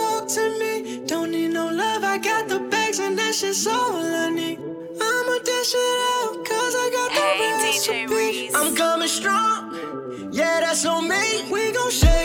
that 3.36 3.48
shit's 3.48 3.68
all 3.68 3.96
I 3.96 4.30
need. 4.30 4.60
I'ma 4.60 5.38
dish 5.44 5.74
it 5.76 6.00
out, 6.14 6.46
cause 6.46 6.76
I 6.84 6.90
got 6.98 7.10
the 7.16 7.24
recipe. 7.66 8.50
I'm 8.56 8.76
coming 8.76 9.08
strong, 9.10 10.30
yeah, 10.32 10.62
that's 10.62 10.86
on 10.86 11.10
me. 11.10 11.52
We 11.52 11.72
gon' 11.74 11.92
shake 11.92 12.25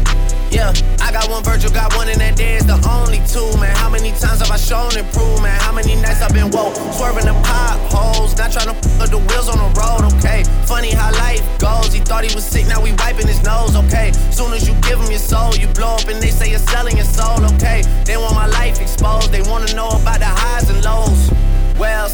Yeah, 0.51 0.73
I 0.99 1.13
got 1.13 1.29
one 1.29 1.43
Virgil, 1.45 1.71
got 1.71 1.95
one 1.95 2.09
in 2.09 2.19
that 2.19 2.35
day, 2.35 2.55
it's 2.55 2.65
the 2.65 2.75
only 2.83 3.23
two, 3.23 3.47
man. 3.55 3.71
How 3.77 3.89
many 3.89 4.11
times 4.11 4.43
have 4.43 4.51
I 4.51 4.57
shown 4.59 4.91
improvement? 4.99 5.55
How 5.63 5.71
many 5.71 5.95
nights 5.95 6.21
I've 6.21 6.33
been 6.33 6.51
woke, 6.51 6.75
swerving 6.91 7.23
the 7.23 7.31
potholes, 7.47 8.35
not 8.35 8.51
trying 8.51 8.67
to 8.67 8.75
f 8.75 9.09
the 9.09 9.17
wheels 9.31 9.47
on 9.47 9.55
the 9.63 9.71
road, 9.79 10.11
okay? 10.19 10.43
Funny 10.67 10.91
how 10.91 11.07
life 11.23 11.39
goes, 11.57 11.93
he 11.93 12.03
thought 12.03 12.27
he 12.27 12.35
was 12.35 12.43
sick, 12.43 12.67
now 12.67 12.83
we 12.83 12.91
wiping 12.99 13.31
his 13.31 13.41
nose, 13.43 13.79
okay? 13.87 14.11
Soon 14.35 14.51
as 14.51 14.67
you 14.67 14.75
give 14.83 14.99
him 14.99 15.07
your 15.07 15.23
soul, 15.23 15.55
you 15.55 15.67
blow 15.71 15.95
up 15.95 16.07
and 16.11 16.19
they 16.21 16.31
say 16.35 16.51
you're 16.51 16.59
selling 16.59 16.99
your 16.99 17.07
soul, 17.07 17.39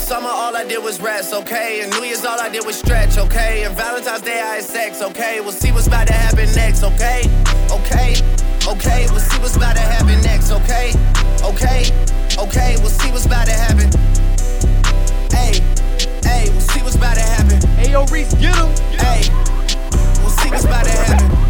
summer 0.08 0.30
all 0.30 0.56
I 0.56 0.64
did 0.64 0.82
was 0.82 1.02
rest, 1.02 1.34
okay? 1.34 1.82
And 1.82 1.92
New 1.92 2.04
Year's 2.06 2.24
all 2.24 2.40
I 2.40 2.48
did 2.48 2.66
was 2.66 2.80
stretch, 2.80 3.18
okay? 3.18 3.66
And 3.66 3.76
Valentine's 3.76 4.22
Day 4.22 4.40
I 4.40 4.56
had 4.56 4.64
sex, 4.64 5.02
okay? 5.02 5.42
We'll 5.42 5.52
see 5.52 5.74
what's 5.74 5.88
about 5.88 6.08
to 6.08 6.14
happen 6.14 6.48
next, 6.56 6.82
okay? 6.82 7.24
Okay, 7.70 8.16
okay, 8.66 9.06
we'll 9.12 9.20
see 9.20 9.38
what's 9.40 9.58
about 9.58 9.76
to 9.76 9.82
happen 9.82 10.22
next, 10.22 10.50
okay? 10.52 10.94
Okay, 11.44 11.92
okay, 12.40 12.78
we'll 12.80 12.90
see 12.90 13.12
what's 13.12 13.26
about 13.26 13.48
to 13.48 13.52
happen. 13.52 13.92
Hey, 15.30 15.60
hey, 16.24 16.50
we'll 16.52 16.62
see 16.62 16.82
what's 16.84 16.96
about 16.96 17.16
to 17.16 17.22
happen. 17.24 17.60
Hey, 17.76 17.92
yo, 17.92 18.06
Reese, 18.06 18.34
get 18.36 18.56
him. 18.56 18.72
Hey, 18.96 19.28
we'll 20.24 20.32
see 20.40 20.50
what's 20.50 20.64
about 20.64 20.86
to 20.86 20.92
happen. 20.92 21.47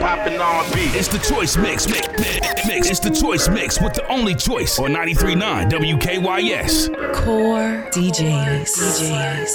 hop 0.00 0.26
and 0.26 0.40
R&B. 0.40 0.80
It's 0.98 1.08
the 1.08 1.18
choice 1.18 1.56
mix, 1.56 1.86
mix, 1.86 2.08
mix, 2.18 2.66
mix. 2.66 2.90
It's 2.90 3.00
the 3.00 3.10
choice 3.10 3.48
mix 3.48 3.80
with 3.80 3.94
the 3.94 4.06
only 4.08 4.34
choice 4.34 4.78
on 4.78 4.90
93.9 4.92 5.70
WKYS. 5.70 6.88
Core 7.14 7.88
DJs. 7.92 8.62
DJs. 8.62 9.52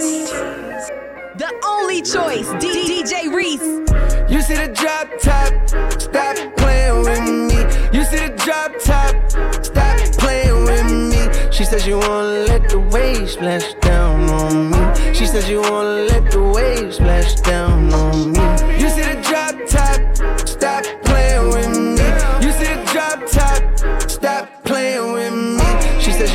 DJs. 0.00 1.38
The 1.38 1.52
only 1.64 2.02
choice. 2.02 2.48
D- 2.60 3.02
DJ 3.02 3.32
Reese. 3.32 3.62
You 4.30 4.40
see 4.42 4.54
the 4.54 4.68
drop 4.74 5.08
top, 5.20 5.52
stop 6.00 6.36
playing 6.56 7.00
with 7.02 7.20
me. 7.22 7.60
You 7.96 8.04
see 8.04 8.18
the 8.18 8.34
drop 8.36 8.72
top, 8.78 9.64
stop 9.64 9.98
playing 10.18 10.64
with 10.64 10.86
me. 10.92 11.50
She 11.50 11.64
says 11.64 11.86
you 11.86 11.98
wanna 11.98 12.44
let 12.46 12.68
the 12.68 12.78
waves 12.78 13.32
splash 13.32 13.74
down 13.80 14.28
on 14.30 14.70
me. 14.70 15.14
She 15.14 15.26
says 15.26 15.48
you 15.48 15.62
wanna 15.62 16.04
let 16.12 16.30
the 16.30 16.42
waves 16.42 16.96
splash 16.96 17.34
down 17.36 17.92
on 17.92 18.32
me. 18.32 18.79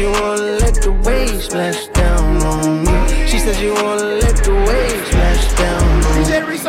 You 0.05 0.11
wanna 0.21 0.59
let 0.63 0.75
the 0.75 0.91
waves 0.91 1.45
splash 1.45 1.87
down 1.87 2.43
on 2.43 2.83
me. 2.85 3.27
She 3.27 3.39
says 3.39 3.59
you 3.59 3.73
wanna 3.73 4.24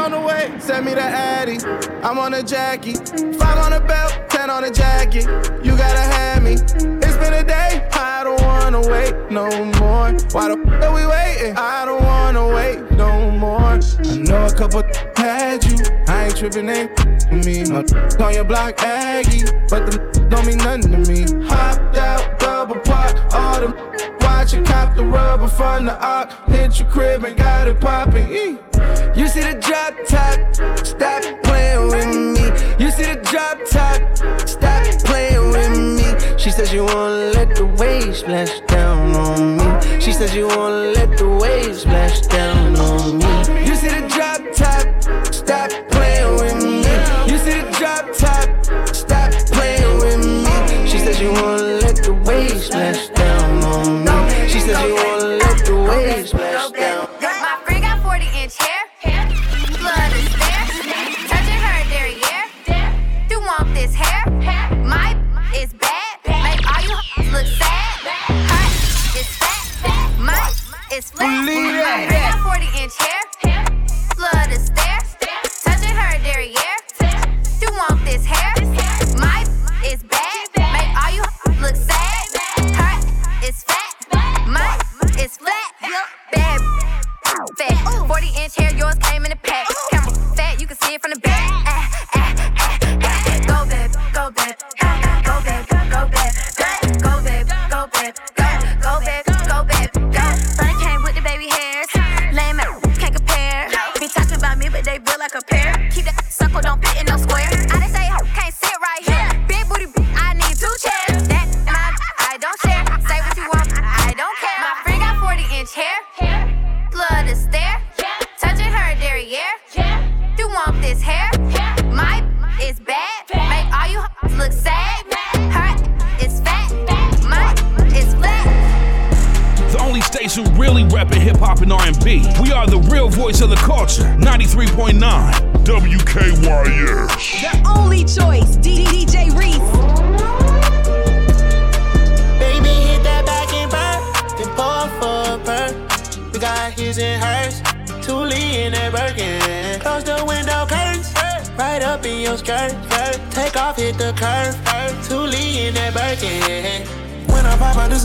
on 0.06 0.12
the 0.12 0.20
way, 0.20 0.52
send 0.60 0.86
me 0.86 0.94
the 0.94 1.02
Addy. 1.02 1.58
I'm 2.04 2.16
on 2.16 2.32
a 2.34 2.42
Jackie, 2.42 2.94
five 2.94 3.58
on 3.58 3.72
the 3.72 3.84
belt, 3.88 4.30
ten 4.30 4.50
on 4.50 4.62
the 4.62 4.70
jacket. 4.70 5.25
You 5.64 5.76
gotta 5.76 5.98
have 5.98 6.44
me. 6.44 6.52
It's 6.52 7.16
been 7.16 7.34
a 7.34 7.42
day, 7.42 7.88
I 7.92 8.22
don't 8.22 8.40
wanna 8.42 8.82
wait 8.82 9.14
no 9.32 9.48
more. 9.80 10.12
Why 10.30 10.54
the 10.54 10.62
f 10.64 10.82
are 10.84 10.94
we 10.94 11.04
waiting? 11.06 11.56
I 11.56 11.84
don't 11.84 12.04
wanna 12.04 12.46
wait 12.54 12.88
no 12.92 13.32
more. 13.32 13.58
I 13.58 14.16
know 14.16 14.46
a 14.46 14.54
couple 14.54 14.84
had 15.16 15.64
you, 15.64 15.76
I 16.06 16.26
ain't 16.26 16.36
tripping, 16.36 16.68
ain't 16.68 16.92
me. 17.44 17.64
My 17.64 17.82
on 18.25 18.32
your 18.32 18.44
block 18.44 18.80
Aggie, 18.82 19.42
but 19.68 19.90
the 19.90 20.26
don't 20.30 20.46
mean 20.46 20.58
nothing 20.58 20.92
to 20.92 21.10
me. 21.10 21.46
Hopped 21.48 21.96
out, 21.96 22.38
double 22.38 22.78
park, 22.78 23.16
all 23.34 23.60
them 23.60 23.75
watch 24.20 24.52
you 24.52 24.62
cop 24.62 24.94
the 24.94 25.04
rubber 25.04 25.48
from 25.48 25.86
the 25.86 25.98
arc. 25.98 26.30
Hit 26.48 26.78
your 26.78 26.88
crib 26.90 27.25
and 27.25 27.36
got 27.36 27.66
it 27.66 27.80
popping. 27.80 28.60
You 29.16 29.28
see 29.28 29.40
the 29.40 29.54
drop 29.54 29.94
top, 30.06 30.85
stop 30.85 31.23
playing 31.42 31.88
with 31.88 32.06
me. 32.37 32.85
You 32.85 32.90
see 32.90 33.04
the 33.04 33.18
drop 33.25 33.58
top, 33.64 33.99
stop 34.46 34.85
playing 35.04 35.49
with 35.52 35.73
me. 35.96 36.37
She 36.38 36.50
says 36.50 36.70
you 36.70 36.85
wanna 36.85 37.32
let 37.32 37.56
the 37.56 37.64
waves 37.64 38.18
splash 38.18 38.61
down 38.68 39.16
on 39.16 39.56
me. 39.56 40.00
She 40.00 40.12
says 40.12 40.35
you 40.35 40.49
wanna 40.49 40.92
let 40.92 41.16
the 41.16 41.28
waves 41.28 41.80
splash 41.80 42.20
down 42.26 42.76
on 42.76 43.16
me. 43.16 43.66
You 43.66 43.75
see 43.75 43.88
the 43.88 44.06
is 71.20 71.46
flat. 71.46 72.00
My 72.00 72.06
friend 72.06 72.42
got 72.42 72.42
40 72.42 72.82
inch 72.82 72.96
hair. 72.96 73.64
Blood 74.16 74.52
is 74.52 74.70
there. 74.70 74.96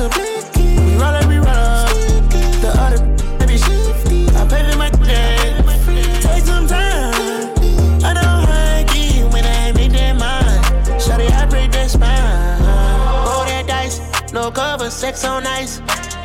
A 0.01 0.09
blicky. 0.09 0.75
We 0.81 0.97
roll 0.97 1.15
it, 1.15 1.25
we 1.27 1.37
roll 1.37 1.47
up. 1.47 1.89
The 2.63 2.71
other 2.83 2.99
baby 3.37 3.57
shifty. 3.57 4.27
I 4.35 4.47
pay 4.49 4.63
for 4.69 4.77
my 4.77 4.89
game. 4.89 5.65
Take 6.21 6.43
some 6.43 6.67
time. 6.67 7.13
I 8.03 8.13
don't 8.17 8.43
like 8.49 8.89
it 8.95 9.31
when 9.31 9.45
I 9.45 9.71
make 9.73 9.91
that 9.93 10.15
mind. 10.17 10.65
Shawty, 10.99 11.29
I 11.31 11.45
break 11.45 11.71
that 11.73 11.89
spine. 11.91 12.61
Roll 13.25 13.45
that 13.45 13.65
dice, 13.67 13.99
no 14.33 14.49
cover, 14.51 14.89
sex 14.89 15.23
on 15.23 15.45
ice. 15.45 15.81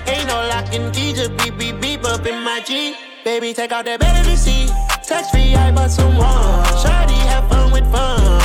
Ain't 0.06 0.26
no 0.28 0.36
locking 0.48 0.90
key, 0.92 1.12
just 1.12 1.36
beep 1.36 1.58
beep 1.58 1.80
beep 1.80 2.04
up 2.04 2.24
in 2.26 2.42
my 2.42 2.60
G. 2.66 2.96
Baby, 3.24 3.52
take 3.52 3.72
out 3.72 3.84
that 3.84 4.00
baby 4.00 4.36
seat. 4.36 4.70
Touch 5.02 5.30
free, 5.30 5.54
I 5.54 5.70
bought 5.72 5.90
some 5.90 6.14
more. 6.14 6.64
Shawty, 6.82 7.18
have 7.28 7.48
fun 7.50 7.72
with 7.72 7.90
fun. 7.92 8.35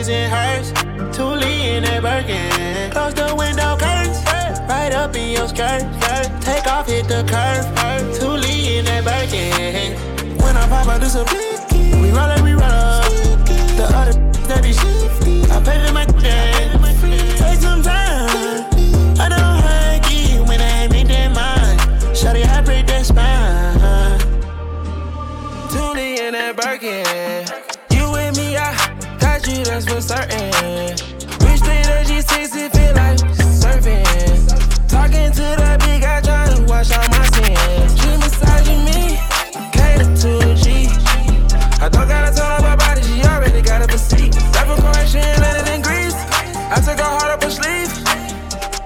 His 0.00 0.08
and 0.08 0.32
hers. 0.32 0.72
Thule 1.14 1.42
in 1.42 1.82
that 1.84 2.00
Birkin. 2.00 2.90
Close 2.90 3.12
the 3.12 3.36
window 3.36 3.76
curtains. 3.76 4.16
Right 4.66 4.94
up 4.94 5.14
in 5.14 5.32
your 5.32 5.46
skirt. 5.46 5.82
Take 6.40 6.66
off, 6.66 6.86
hit 6.86 7.06
the 7.06 7.22
curve. 7.28 7.66
Thule 8.16 8.42
in 8.42 8.86
that 8.86 9.04
Birkin. 9.04 9.92
When 10.38 10.56
I 10.56 10.66
pop 10.68 10.88
out, 10.88 11.02
this 11.02 11.16
a 11.16 11.24
blicky. 11.24 12.00
We 12.00 12.12
roll 12.12 12.30
it, 12.30 12.40
we 12.40 12.52
roll 12.52 12.62
up. 12.64 13.12
The 13.76 13.84
other 13.92 14.12
that 14.48 14.62
be 14.62 14.72
shifty. 14.72 15.44
I 15.52 15.60
pay 15.60 15.86
for 15.86 15.92
my 15.92 16.06
game. 16.06 16.80
Take 17.36 17.60
some 17.60 17.82
time. 17.82 18.64
I 19.20 19.28
don't 19.28 19.60
like 19.68 20.08
it 20.08 20.40
when 20.48 20.62
I 20.62 20.88
make 20.88 21.08
that 21.08 21.28
mind. 21.34 21.78
Shawty, 22.16 22.46
I 22.48 22.62
break 22.62 22.86
that 22.86 23.04
spine. 23.04 24.18
Thule 25.68 25.98
in 25.98 26.32
that 26.32 26.56
Birkin. 26.56 27.59
That's 29.70 29.86
for 29.86 30.00
certain. 30.00 30.50
We 31.40 31.56
straight 31.56 31.86
as 31.86 32.10
G6, 32.10 32.56
it 32.58 32.72
feel 32.74 32.94
like 32.94 33.18
surfing. 33.62 34.88
Talking 34.88 35.30
to 35.30 35.46
that 35.62 35.78
big 35.80 36.02
guy, 36.02 36.20
trying 36.20 36.56
to 36.56 36.62
wash 36.64 36.90
out 36.90 37.08
my 37.10 37.24
sins. 37.30 37.94
She 38.00 38.10
massaging 38.18 38.82
me, 38.84 39.18
cater 39.70 40.10
to 40.22 40.30
a 40.50 40.54
G. 40.58 40.90
I 41.80 41.88
don't 41.88 42.08
gotta 42.08 42.34
tell 42.34 42.50
her 42.56 42.62
my 42.62 42.76
body, 42.76 43.02
she 43.02 43.22
already 43.22 43.62
got 43.62 43.82
a 43.82 43.86
physique. 43.86 44.32
That 44.52 44.66
for 44.66 44.76
Croatia, 44.82 45.22
landed 45.40 45.72
in 45.72 45.82
Greece. 45.82 46.18
I 46.74 46.80
took 46.82 46.98
her 46.98 47.04
heart 47.04 47.30
up 47.30 47.42
her 47.42 47.50
sleeve. 47.50 47.92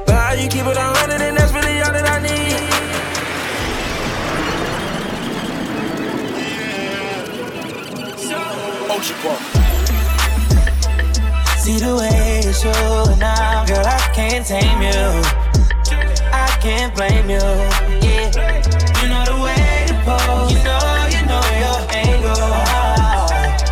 But 0.05 0.15
how 0.15 0.33
you 0.35 0.49
keep 0.49 0.67
it 0.67 0.77
on 0.77 0.93
100, 0.93 1.21
and 1.23 1.37
that's 1.37 1.53
really 1.53 1.81
all 1.81 1.93
that 1.93 2.07
I 2.07 2.19
need. 2.21 2.61
Ocean 8.91 9.17
Park. 9.23 9.64
See 11.65 11.79
the 11.79 11.97
way 11.97 12.43
you're 12.45 12.53
showing 12.53 13.19
now, 13.19 13.65
girl, 13.65 13.87
I 13.87 13.99
can't 14.13 14.45
tame 14.45 14.83
you. 14.83 15.01
I 16.31 16.59
can't 16.61 16.95
blame 16.95 17.31
you. 17.31 17.39
Yeah, 18.05 18.29
you 19.01 19.09
know 19.09 19.25
the 19.25 19.43
way 19.43 19.87
to 19.89 19.95
pose. 20.05 20.53
You 20.53 20.61
know, 20.63 21.09
you 21.09 21.25
know 21.25 21.41
your 21.65 21.81
angle. 21.89 22.53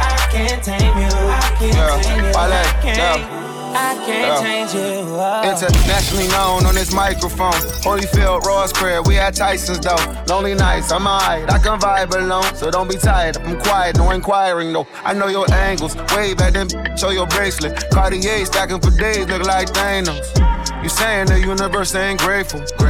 I 0.00 0.26
can't 0.32 0.64
tame 0.64 0.80
you. 0.80 1.12
I 1.12 1.54
can't 1.58 2.02
tame 2.02 2.24
you. 2.24 2.32
I 2.32 2.80
can't. 2.80 3.41
I 3.74 3.94
can't 4.04 4.42
change 4.42 4.74
you. 4.74 5.02
Oh. 5.14 5.42
Internationally 5.48 6.28
known 6.28 6.66
on 6.66 6.74
this 6.74 6.92
microphone. 6.92 7.52
Holyfield, 7.82 8.42
Ross 8.42 8.72
Craig, 8.72 9.06
we 9.06 9.18
at 9.18 9.34
Tyson's 9.34 9.80
though. 9.80 9.96
Lonely 10.28 10.54
nights, 10.54 10.92
I'm 10.92 11.06
alright. 11.06 11.50
I 11.50 11.58
can 11.58 11.78
vibe 11.78 12.14
alone, 12.14 12.54
so 12.54 12.70
don't 12.70 12.88
be 12.88 12.96
tired. 12.96 13.36
I'm 13.38 13.60
quiet, 13.60 13.96
no 13.96 14.10
inquiring 14.10 14.72
though. 14.72 14.86
I 15.04 15.14
know 15.14 15.28
your 15.28 15.50
angles. 15.52 15.96
Way 16.14 16.34
back 16.34 16.52
then, 16.54 16.68
show 16.96 17.10
your 17.10 17.26
bracelet. 17.26 17.90
Cartier 17.90 18.44
stacking 18.46 18.80
for 18.80 18.90
days, 18.90 19.26
look 19.26 19.44
like 19.44 19.68
Thanos. 19.68 20.28
You 20.82 20.88
saying 20.88 21.26
the 21.26 21.38
universe 21.38 21.94
ain't 21.94 22.20
grateful. 22.20 22.60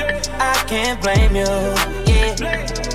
I 0.00 0.64
can't 0.68 1.00
blame 1.02 1.34
you. 1.34 1.44
Yeah, 2.06 2.36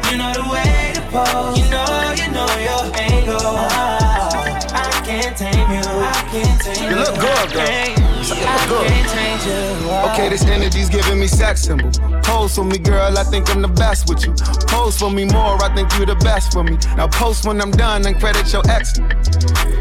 you 0.09 0.17
know 0.17 0.31
the 0.33 0.47
way 0.49 0.93
to 0.95 1.01
pose. 1.11 1.57
You 1.59 1.69
know, 1.69 2.13
you 2.15 2.31
know 2.31 2.47
your 2.63 2.95
angle. 2.95 3.39
Oh, 3.41 4.29
I 4.71 5.01
can't 5.05 5.35
tame 5.35 5.71
you. 5.71 5.83
I 5.83 6.27
can't 6.31 6.61
tame 6.61 6.83
you. 6.83 6.89
You 6.89 6.95
look 7.03 7.15
good, 7.19 7.53
girl. 7.53 8.12
Oh. 8.35 10.11
Okay, 10.11 10.29
this 10.29 10.43
energy's 10.45 10.89
giving 10.89 11.19
me 11.19 11.27
sex 11.27 11.61
symbol. 11.61 11.91
Pose 12.23 12.55
for 12.55 12.63
me, 12.63 12.77
girl, 12.77 13.17
I 13.17 13.23
think 13.23 13.49
I'm 13.49 13.61
the 13.61 13.67
best 13.67 14.09
with 14.09 14.25
you. 14.25 14.33
Pose 14.67 14.97
for 14.97 15.11
me 15.11 15.25
more, 15.25 15.61
I 15.63 15.73
think 15.75 15.95
you're 15.97 16.05
the 16.05 16.15
best 16.15 16.53
for 16.53 16.63
me. 16.63 16.77
Now 16.95 17.07
post 17.07 17.45
when 17.45 17.61
I'm 17.61 17.71
done 17.71 18.05
and 18.05 18.19
credit 18.19 18.51
your 18.51 18.63
ex. 18.69 18.97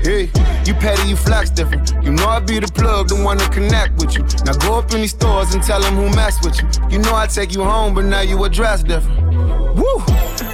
Hey, 0.02 0.30
you 0.64 0.74
petty, 0.74 1.08
you 1.08 1.16
flex 1.16 1.50
different. 1.50 1.92
You 2.02 2.12
know 2.12 2.26
I 2.26 2.40
be 2.40 2.58
the 2.58 2.66
plug, 2.66 3.08
the 3.08 3.22
one 3.22 3.38
to 3.38 3.48
connect 3.50 4.00
with 4.00 4.16
you. 4.16 4.24
Now 4.44 4.54
go 4.54 4.78
up 4.78 4.92
in 4.92 5.00
these 5.00 5.12
stores 5.12 5.54
and 5.54 5.62
tell 5.62 5.80
them 5.80 5.94
who 5.94 6.10
mess 6.14 6.44
with 6.44 6.60
you. 6.60 6.68
You 6.90 6.98
know 6.98 7.14
I 7.14 7.26
take 7.26 7.54
you 7.54 7.62
home, 7.62 7.94
but 7.94 8.04
now 8.04 8.20
you 8.20 8.42
address 8.44 8.82
different. 8.82 9.31
Woo! 9.74 10.04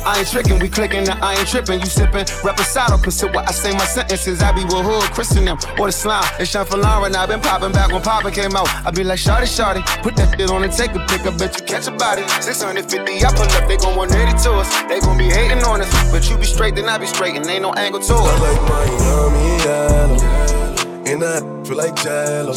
I 0.07 0.21
ain't 0.21 0.29
tricking, 0.29 0.59
we 0.59 0.69
clicking, 0.69 1.09
I 1.09 1.35
ain't 1.35 1.49
tripping. 1.49 1.81
You 1.81 1.87
sipping, 1.87 2.25
reposado, 2.47 3.03
consider 3.03 3.33
what 3.33 3.49
I 3.49 3.53
say 3.53 3.73
my 3.73 3.85
sentences. 3.85 4.41
I 4.41 4.53
be 4.53 4.65
with 4.65 4.85
hood, 4.85 5.11
Christian 5.13 5.45
them, 5.45 5.59
or 5.79 5.87
the 5.87 5.93
slime. 5.93 6.25
It's 6.39 6.51
Sean 6.51 6.65
for 6.65 6.77
Lauren, 6.77 7.15
I 7.15 7.27
been 7.27 7.41
popping 7.41 7.73
back 7.73 7.93
when 7.93 8.03
Papa 8.03 8.31
came 8.31 8.55
out. 8.57 8.69
I 8.87 8.91
be 8.91 9.05
like, 9.05 9.19
Shorty, 9.19 9.47
Shorty, 9.47 9.83
put 10.03 10.17
that 10.17 10.39
shit 10.39 10.51
on 10.51 10.65
and 10.65 10.73
take 10.73 10.95
a 10.95 11.01
pic. 11.07 11.27
I 11.27 11.37
bet 11.37 11.59
you 11.59 11.67
catch 11.67 11.89
a 11.89 11.93
body. 11.93 12.23
650, 12.41 13.25
I 13.25 13.31
pull 13.35 13.43
up, 13.43 13.69
they 13.69 13.77
gon' 13.77 13.97
180 13.97 14.43
to 14.45 14.53
us. 14.55 14.71
They 14.89 15.01
gon' 15.01 15.19
be 15.19 15.29
hating 15.29 15.63
on 15.65 15.81
us, 15.83 15.91
but 16.11 16.29
you 16.31 16.39
be 16.39 16.47
straight, 16.47 16.75
then 16.75 16.89
I 16.89 16.99
be 16.99 17.07
straight, 17.07 17.37
and 17.37 17.47
ain't 17.47 17.63
no 17.63 17.73
angle 17.75 18.01
to 18.01 18.15
it. 18.15 18.19
I 18.19 18.39
like 18.39 18.63
Miami, 18.71 19.59
yellow, 19.67 21.05
and 21.11 21.25
I 21.25 21.41
feel 21.65 21.77
like 21.77 21.97
Jello. 21.97 22.55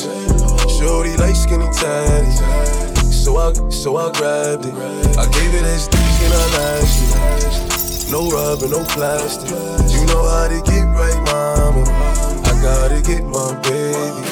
Shorty 0.69 1.17
like 1.17 1.35
skinny 1.35 1.65
tatties. 1.73 3.01
So 3.11 3.37
I, 3.37 3.53
so 3.69 3.97
I 3.97 4.11
grabbed 4.13 4.65
it. 4.65 4.73
I 5.17 5.29
gave 5.29 5.53
it 5.53 5.63
as 5.63 5.87
and 5.87 6.10
No 8.11 8.29
rubber, 8.29 8.67
no 8.67 8.83
plastic. 8.83 9.49
You 9.49 10.05
know 10.05 10.27
how 10.27 10.49
to 10.49 10.61
get 10.69 10.83
right, 10.83 11.15
mama. 11.23 11.81
I 12.43 12.61
gotta 12.61 13.01
get 13.01 13.23
my 13.23 13.55
baby. 13.63 14.27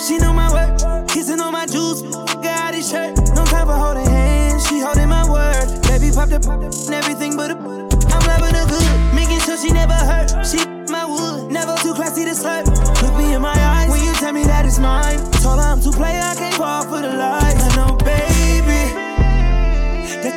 She 0.00 0.16
know 0.16 0.32
my 0.32 0.50
work, 0.50 1.08
kissing 1.08 1.40
on 1.40 1.52
my 1.52 1.66
juice. 1.66 2.00
Got 2.42 2.72
his 2.72 2.88
shirt, 2.88 3.18
no 3.36 3.44
time 3.44 3.66
for 3.66 3.74
holding 3.74 4.06
hands. 4.06 4.66
She 4.66 4.80
holding 4.80 5.10
my 5.10 5.28
word. 5.28 5.82
Baby 5.82 6.10
popped 6.10 6.32
up 6.32 6.46
and 6.46 6.94
everything 6.94 7.36
but 7.36 7.50
a. 7.50 7.54
I'm 7.54 8.24
loving 8.26 8.54
her 8.54 8.66
good, 8.66 9.14
making 9.14 9.40
sure 9.40 9.58
she 9.58 9.70
never 9.70 9.92
hurt. 9.92 10.46
She 10.46 10.56
my 10.88 11.04
wood, 11.04 11.52
never 11.52 11.76
too 11.82 11.92
classy 11.92 12.24
to 12.24 12.30
slurp. 12.30 12.66
Look 13.02 13.14
me 13.16 13.34
in 13.34 13.42
my 13.42 13.52
eyes 13.52 13.90
when 13.90 14.02
you 14.02 14.14
tell 14.14 14.32
me 14.32 14.44
that 14.44 14.64
it's 14.64 14.78
mine. 14.78 15.18
Told 15.42 15.60
her 15.60 15.66
I'm 15.66 15.82
too 15.82 15.92
play, 15.92 16.18
I 16.18 16.34
can't 16.34 16.54
fall 16.54 16.82
for 16.84 17.02
the 17.02 17.12
lies. 17.12 17.49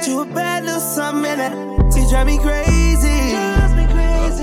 You 0.07 0.21
a 0.21 0.25
bad 0.25 0.65
little 0.65 0.79
something 0.79 1.25
and 1.25 1.39
that 1.39 1.93
she 1.93 2.01
drive 2.09 2.27
me 2.27 2.37
crazy. 2.37 3.07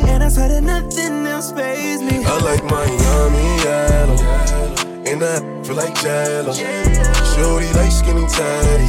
And 0.08 0.22
I 0.22 0.28
swear 0.28 0.48
that 0.48 0.62
nothing 0.62 1.26
else 1.26 1.52
pays 1.52 2.02
me. 2.02 2.24
I 2.24 2.38
like 2.40 2.64
Miami, 2.64 3.46
yellow, 3.64 4.16
and 5.04 5.22
I 5.22 5.64
feel 5.64 5.76
like 5.76 5.94
Jello. 6.00 6.52
Shorty 6.52 7.68
like 7.74 7.92
skinny 7.92 8.26
tatty. 8.26 8.88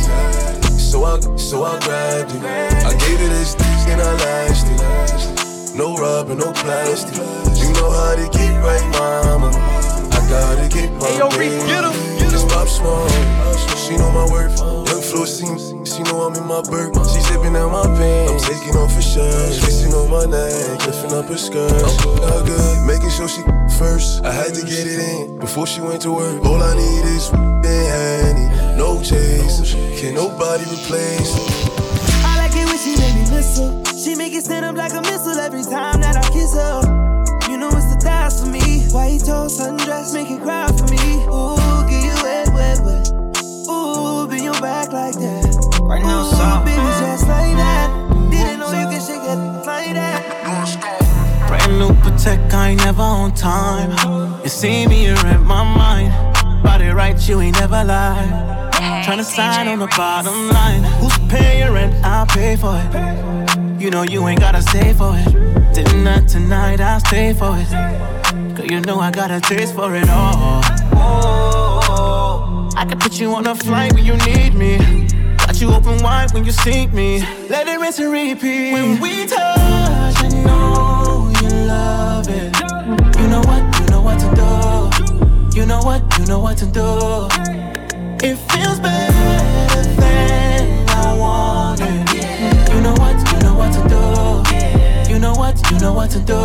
So 0.77 1.03
I, 1.03 1.19
so 1.35 1.63
I 1.63 1.79
grabbed 1.79 2.31
it. 2.35 2.43
I 2.43 2.93
gave 2.95 3.19
it 3.19 3.31
as 3.31 3.55
and 3.89 4.01
I 4.01 4.13
lashed 4.23 4.67
it. 4.67 5.75
No 5.75 5.95
rubber, 5.95 6.35
no 6.35 6.51
plastic. 6.53 7.15
You 7.15 7.73
know 7.73 7.91
how 7.91 8.15
to 8.15 8.29
get 8.37 8.53
right, 8.63 8.87
mama. 8.91 9.51
I 10.11 10.19
gotta 10.29 10.69
get 10.69 10.91
my 10.93 11.07
Hey, 11.07 11.17
yo, 11.17 11.29
baby. 11.29 11.55
Reese, 11.55 11.63
get 11.65 11.83
'em, 11.83 12.29
Just 12.29 12.47
pop 12.49 12.67
small. 12.67 13.07
She 13.75 13.97
know 13.97 14.11
my 14.11 14.25
worth. 14.31 14.59
Young 14.87 15.00
floor 15.11 15.27
seems. 15.27 15.91
She 15.91 16.01
know 16.03 16.23
I'm 16.23 16.35
in 16.35 16.47
my 16.47 16.61
burp. 16.61 16.95
She 17.11 17.19
zipping 17.27 17.55
out 17.55 17.71
my 17.71 17.85
pants. 17.99 18.31
I'm 18.31 18.39
taking 18.39 18.75
off 18.77 18.93
her 18.95 19.01
shirt. 19.01 19.59
Twisting 19.59 19.93
on 19.93 20.09
my 20.09 20.25
neck. 20.25 20.87
Lifting 20.87 21.13
up 21.13 21.25
her 21.25 21.37
skirt. 21.37 21.83
I'm 22.23 22.45
good. 22.45 22.87
Making 22.87 23.09
sure 23.09 23.27
she 23.27 23.43
first. 23.77 24.23
I 24.23 24.31
had 24.31 24.53
to 24.55 24.61
get 24.61 24.87
it 24.87 24.99
in 24.99 25.37
before 25.39 25.67
she 25.67 25.81
went 25.81 26.01
to 26.03 26.11
work. 26.11 26.43
All 26.45 26.61
I 26.63 26.73
need 26.75 27.05
is 27.15 27.29
and 27.29 27.59
honey. 27.67 28.77
No 28.77 29.01
chase. 29.03 29.75
Can 29.99 30.15
nobody 30.15 30.63
replace. 30.63 31.35
I 32.23 32.37
like 32.37 32.55
it 32.55 32.65
when 32.65 32.79
she 32.79 32.95
make 32.95 33.15
me 33.15 33.25
miss 33.35 33.59
her. 33.59 33.83
She 33.97 34.15
make 34.15 34.33
it 34.33 34.45
stand 34.45 34.65
up 34.65 34.75
like 34.75 34.93
a 34.93 35.01
missile 35.01 35.39
every 35.39 35.63
time 35.63 36.01
that 36.01 36.15
I 36.15 36.30
time. 53.41 53.89
You 54.43 54.49
see 54.49 54.85
me, 54.85 55.05
you're 55.05 55.27
in 55.27 55.43
my 55.43 55.63
mind. 55.63 56.11
Body 56.63 56.89
right, 56.89 57.17
you 57.27 57.41
ain't 57.41 57.59
never 57.59 57.83
lied. 57.83 58.71
Tryna 59.03 59.23
sign 59.23 59.67
on 59.67 59.79
the 59.79 59.87
bottom 59.97 60.49
line. 60.49 60.83
Who's 61.01 61.17
paying 61.27 61.59
your 61.59 61.71
rent? 61.73 61.93
I'll 62.05 62.27
pay 62.27 62.55
for 62.55 62.75
it. 62.77 63.81
You 63.81 63.89
know 63.89 64.03
you 64.03 64.27
ain't 64.27 64.39
gotta 64.39 64.61
stay 64.61 64.93
for 64.93 65.13
it. 65.15 65.73
Dinner 65.73 66.21
tonight, 66.27 66.79
I'll 66.79 66.99
stay 66.99 67.33
for 67.33 67.53
it. 67.57 67.69
Cause 68.55 68.69
you 68.69 68.79
know 68.81 68.99
I 68.99 69.09
got 69.09 69.31
a 69.31 69.41
taste 69.41 69.73
for 69.73 69.95
it 69.95 70.07
all. 70.07 70.61
Oh, 70.93 72.69
I 72.77 72.85
can 72.85 72.99
put 72.99 73.19
you 73.19 73.33
on 73.33 73.47
a 73.47 73.55
flight 73.55 73.93
when 73.93 74.05
you 74.05 74.17
need 74.17 74.53
me. 74.53 74.77
Got 75.37 75.59
you 75.59 75.73
open 75.73 76.01
wide 76.03 76.31
when 76.33 76.45
you 76.45 76.51
seek 76.51 76.93
me. 76.93 77.21
Let 77.49 77.67
it 77.67 77.79
rinse 77.79 77.97
and 77.97 78.11
repeat. 78.11 78.73
When 78.73 79.01
we 79.01 79.25
touch, 79.25 79.50
You 85.61 85.67
know 85.67 85.83
what, 85.83 86.01
you 86.17 86.25
know 86.25 86.39
what 86.39 86.57
to 86.57 86.65
do. 86.65 87.27
It 88.27 88.35
feels 88.35 88.79
better 88.79 89.83
than 90.01 90.89
I 90.89 91.15
wanted. 91.15 92.09
You 92.73 92.81
know 92.81 92.93
what, 92.93 93.15
you 93.31 93.39
know 93.45 93.53
what 93.53 93.71
to 93.77 93.81
do. 93.87 95.13
You 95.13 95.19
know 95.19 95.35
what, 95.35 95.71
you 95.71 95.77
know 95.77 95.93
what 95.93 96.09
to 96.09 96.19
do. 96.19 96.41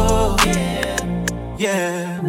Yeah. 1.56 2.20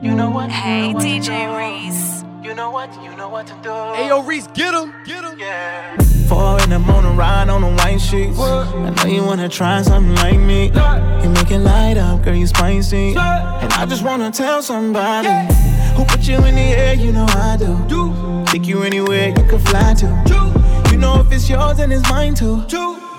You 0.00 0.14
know 0.14 0.30
what? 0.30 0.48
Hey, 0.48 0.94
DJ 0.94 1.50
Reese. 1.58 2.22
You 2.44 2.54
know 2.54 2.70
what? 2.70 2.94
You 3.02 3.16
know 3.16 3.28
what 3.28 3.48
to 3.48 3.54
do. 3.54 3.72
Hey, 3.96 4.06
yo, 4.06 4.22
Reese, 4.22 4.46
get 4.54 4.72
him, 4.72 4.94
get 5.04 5.24
him. 5.24 5.36
Yeah. 5.36 6.11
Four 6.32 6.58
in 6.62 6.70
the 6.70 6.78
morning, 6.78 7.14
ride 7.14 7.50
on 7.50 7.60
the 7.60 7.68
white 7.68 8.00
sheets. 8.00 8.38
I 8.38 8.88
know 8.96 9.04
you 9.04 9.22
wanna 9.22 9.50
try 9.50 9.82
something 9.82 10.14
like 10.14 10.40
me. 10.40 10.72
You 11.22 11.28
make 11.28 11.50
it 11.50 11.58
light 11.58 11.98
up, 11.98 12.24
girl, 12.24 12.34
you 12.34 12.46
spicy. 12.46 13.08
And 13.08 13.72
I 13.74 13.84
just 13.86 14.02
wanna 14.02 14.30
tell 14.30 14.62
somebody 14.62 15.28
who 15.94 16.06
put 16.06 16.26
you 16.26 16.36
in 16.36 16.54
the 16.54 16.68
air, 16.84 16.94
you 16.94 17.12
know 17.12 17.26
I 17.28 17.58
do. 17.58 18.44
Take 18.46 18.66
you 18.66 18.82
anywhere 18.82 19.28
you 19.28 19.44
can 19.44 19.58
fly 19.58 19.92
to. 19.92 20.06
You 20.90 20.96
know 20.96 21.20
if 21.20 21.30
it's 21.30 21.50
yours 21.50 21.78
and 21.80 21.92
it's 21.92 22.08
mine 22.08 22.34
too. 22.34 22.62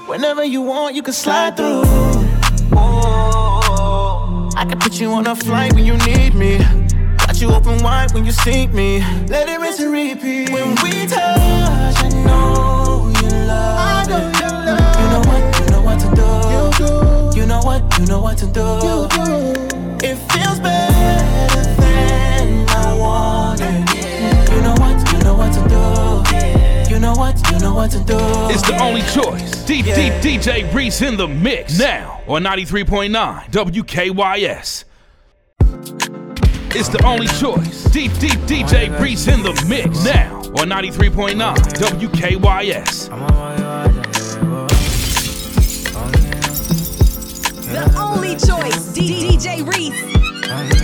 Whenever 0.07 0.43
you 0.43 0.63
want, 0.63 0.95
you 0.95 1.03
can 1.03 1.13
slide 1.13 1.55
through. 1.55 1.83
I 4.61 4.65
can 4.67 4.79
put 4.79 4.99
you 4.99 5.11
on 5.11 5.27
a 5.27 5.35
flight 5.35 5.73
when 5.73 5.85
you 5.85 5.97
need 5.97 6.33
me. 6.33 6.57
Got 7.19 7.39
you 7.39 7.51
open 7.51 7.77
wide 7.83 8.11
when 8.15 8.25
you 8.25 8.31
seek 8.31 8.73
me. 8.73 9.01
Let 9.27 9.47
it 9.49 9.59
rinse 9.59 9.79
and 9.79 9.91
repeat. 9.93 10.49
When 10.49 10.69
we 10.81 11.05
touch, 11.05 11.95
I 12.05 12.09
know 12.25 12.72
what, 17.63 17.81
you 17.99 18.05
know 18.05 18.21
what 18.21 18.37
to 18.39 18.45
do. 18.45 18.59
You 18.59 18.65
know 18.65 19.01
what, 19.01 19.13
you 19.15 19.19
know 19.19 19.41
what 19.41 19.55
to 19.57 19.99
do. 19.99 20.07
It 20.07 20.15
feels 20.31 20.59
better 20.59 21.81
than 21.81 22.69
I 22.69 22.93
wanted. 22.97 23.89
You 24.51 24.61
know 24.61 24.75
what? 24.77 25.13
You 25.13 25.19
know 25.23 25.35
what 25.35 25.53
to 25.53 25.61
do. 25.69 26.93
You 26.93 26.99
know 26.99 27.13
what? 27.13 27.51
You 27.51 27.59
know 27.59 27.73
what 27.73 27.91
to 27.91 27.99
do. 27.99 28.17
It's 28.51 28.61
the 28.63 28.77
only 28.81 29.01
choice. 29.01 29.63
D- 29.65 29.81
deep 29.81 30.13
DJ 30.21 30.73
Reese 30.73 31.01
in 31.01 31.17
the 31.17 31.27
mix 31.27 31.77
now 31.79 32.21
on 32.27 32.43
93.9 32.43 33.49
WKYS. 33.51 34.83
It's 36.75 36.89
the 36.89 37.03
only 37.05 37.27
choice. 37.27 37.83
Deep, 37.85 38.11
deep 38.19 38.39
DJ 38.41 38.99
Reese 38.99 39.27
in 39.27 39.41
the 39.43 39.53
mix 39.67 40.03
now 40.03 40.39
on 40.57 40.69
93.9 40.69 41.35
WKYS. 41.55 43.09
The 47.73 47.91
only 47.99 48.35
choice, 48.35 48.85
DJ 48.89 49.65
Reese. 49.65 50.82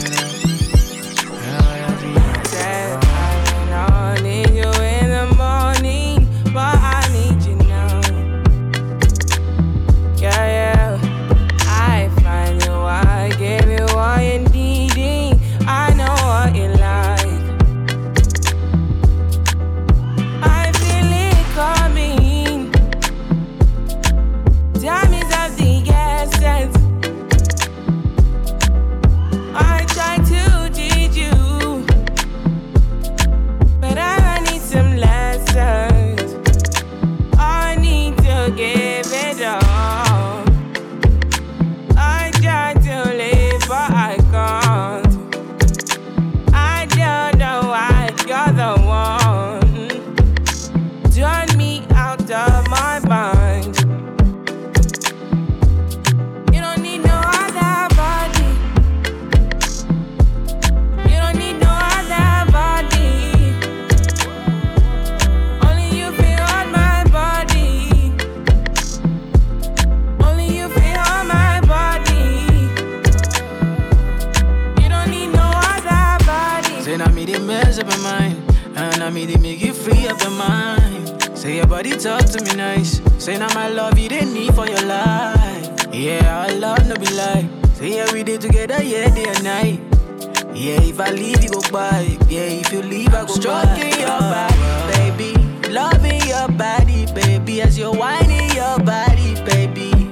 Say 81.39 81.55
your 81.55 81.67
body 81.67 81.91
talk 81.91 82.25
to 82.35 82.43
me 82.43 82.53
nice. 82.57 82.99
Say 83.17 83.37
now 83.37 83.47
my 83.55 83.69
love 83.69 83.97
you 83.97 84.09
didn't 84.09 84.33
need 84.33 84.53
for 84.53 84.67
your 84.67 84.81
life. 84.81 85.87
Yeah, 85.89 86.19
our 86.35 86.51
love 86.51 86.85
no 86.85 86.95
be 86.95 87.07
lie. 87.13 87.47
Say 87.75 87.95
yeah 87.95 88.11
we 88.11 88.23
did 88.23 88.41
together, 88.41 88.83
yeah 88.83 89.07
day 89.15 89.23
and 89.23 89.43
night. 89.45 89.79
Yeah, 90.53 90.81
if 90.81 90.99
I 90.99 91.11
leave 91.11 91.41
you 91.41 91.49
go 91.49 91.61
by. 91.71 92.17
Yeah, 92.27 92.59
if 92.59 92.73
you 92.73 92.81
leave 92.81 93.13
I 93.13 93.21
go 93.21 93.27
Stroking 93.27 94.01
your 94.01 94.19
body, 94.19 94.59
baby. 94.91 95.31
Loving 95.69 96.27
your 96.27 96.49
body, 96.49 97.05
baby. 97.13 97.61
As 97.61 97.79
you're 97.79 97.93
whining 97.95 98.51
your 98.51 98.77
body, 98.79 99.35
baby. 99.45 100.11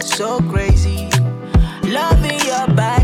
So 0.00 0.40
crazy. 0.48 1.10
Loving 1.84 2.40
your 2.48 2.66
body, 2.68 3.01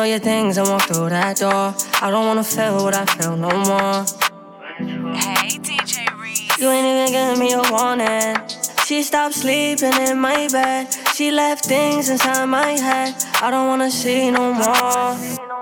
all 0.00 0.06
your 0.06 0.18
things 0.18 0.56
and 0.56 0.66
walked 0.66 0.86
through 0.86 1.10
that 1.10 1.36
door. 1.36 1.74
I 2.00 2.10
don't 2.10 2.26
wanna 2.26 2.42
feel 2.42 2.82
what 2.84 2.94
I 2.94 3.04
feel 3.04 3.36
no 3.36 3.50
more. 3.70 3.98
Hey, 5.14 5.58
DJ 5.68 5.94
Reese. 6.18 6.58
You 6.58 6.70
ain't 6.70 6.86
even 6.92 7.08
giving 7.16 7.38
me 7.38 7.52
a 7.52 7.62
warning. 7.70 8.36
She 8.86 9.02
stopped 9.02 9.34
sleeping 9.34 9.92
in 10.08 10.18
my 10.18 10.48
bed. 10.48 10.88
She 11.14 11.30
left 11.30 11.66
things 11.66 12.08
inside 12.08 12.46
my 12.46 12.70
head. 12.88 13.14
I 13.42 13.50
don't 13.50 13.68
wanna 13.68 13.90
see 13.90 14.30
no 14.30 14.54
more. 14.54 15.10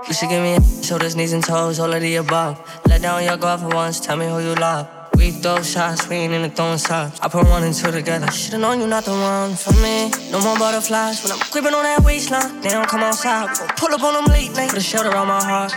You 0.07 0.15
should 0.15 0.29
give 0.29 0.43
me 0.43 0.55
a 0.55 0.85
shoulders, 0.85 1.17
knees, 1.17 1.33
and 1.33 1.43
toes, 1.43 1.81
all 1.81 1.93
of 1.93 2.01
the 2.01 2.15
above. 2.17 2.55
Let 2.87 3.03
down 3.03 3.25
your 3.25 3.39
guard 3.39 3.61
for 3.61 3.71
once, 3.71 3.99
tell 3.99 4.17
me 4.17 4.27
who 4.27 4.39
you 4.39 4.55
love. 4.55 4.87
We 5.19 5.33
throw 5.33 5.61
shots, 5.63 6.09
we 6.09 6.15
ain't 6.15 6.33
into 6.33 6.49
throwing 6.49 6.79
shots. 6.79 7.19
I 7.21 7.27
put 7.27 7.45
one 7.49 7.65
and 7.65 7.75
two 7.75 7.91
together. 7.91 8.31
Should've 8.31 8.61
known 8.61 8.81
you 8.81 8.87
not 8.87 9.05
the 9.05 9.11
one 9.11 9.57
for 9.57 9.73
me. 9.83 10.13
No 10.31 10.41
more 10.41 10.57
butterflies 10.57 11.25
when 11.25 11.33
I'm 11.33 11.41
creeping 11.41 11.75
on 11.75 11.83
that 11.83 12.05
waistline. 12.05 12.61
They 12.61 12.69
don't 12.69 12.89
come 12.89 13.01
outside. 13.01 13.51
We 13.51 13.67
gon' 13.67 13.77
pull 13.77 13.95
up 13.95 14.03
on 14.05 14.15
them 14.15 14.27
late 14.27 14.53
night. 14.55 14.71
Put 14.71 14.79
a 14.79 14.81
shelter 14.81 15.15
on 15.17 15.27
my 15.27 15.43
heart. 15.43 15.73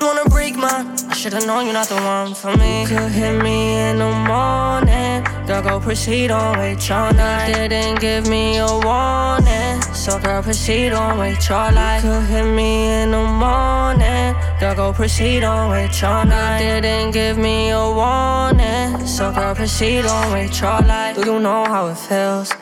You 0.00 0.06
wanna 0.08 0.28
break 0.28 0.56
mine? 0.56 0.96
I 1.08 1.14
should've 1.14 1.46
known 1.46 1.66
you're 1.66 1.72
not 1.72 1.86
the 1.86 1.94
one 1.94 2.34
for 2.34 2.56
me. 2.56 2.84
Could 2.88 3.12
hit 3.12 3.40
me 3.40 3.78
in 3.78 3.98
the 3.98 4.10
morning. 4.10 5.09
Girl, 5.46 5.62
go 5.62 5.80
proceed 5.80 6.30
on 6.30 6.58
wait 6.58 6.88
your 6.88 7.12
night. 7.12 7.52
Didn't 7.52 8.00
give 8.00 8.28
me 8.28 8.58
a 8.58 8.66
warning. 8.66 9.82
So, 9.94 10.18
girl, 10.18 10.42
proceed 10.42 10.92
on 10.92 11.18
wait 11.18 11.48
your 11.48 11.72
life. 11.72 12.04
You 12.04 12.10
Could 12.10 12.24
hit 12.24 12.54
me 12.54 13.02
in 13.02 13.10
the 13.10 13.22
morning. 13.22 14.34
Girl, 14.60 14.74
go 14.74 14.92
proceed 14.92 15.42
on 15.44 15.70
wait 15.70 16.00
your 16.00 16.24
night. 16.24 16.58
Didn't 16.60 17.12
give 17.12 17.38
me 17.38 17.70
a 17.70 17.90
warning. 17.90 19.06
So, 19.06 19.32
girl, 19.32 19.54
proceed 19.54 20.04
on 20.06 20.32
wait 20.32 20.60
your 20.60 20.80
life. 20.82 21.16
Do 21.16 21.30
you 21.30 21.40
know 21.40 21.64
how 21.64 21.88
it 21.88 21.98
feels? 21.98 22.52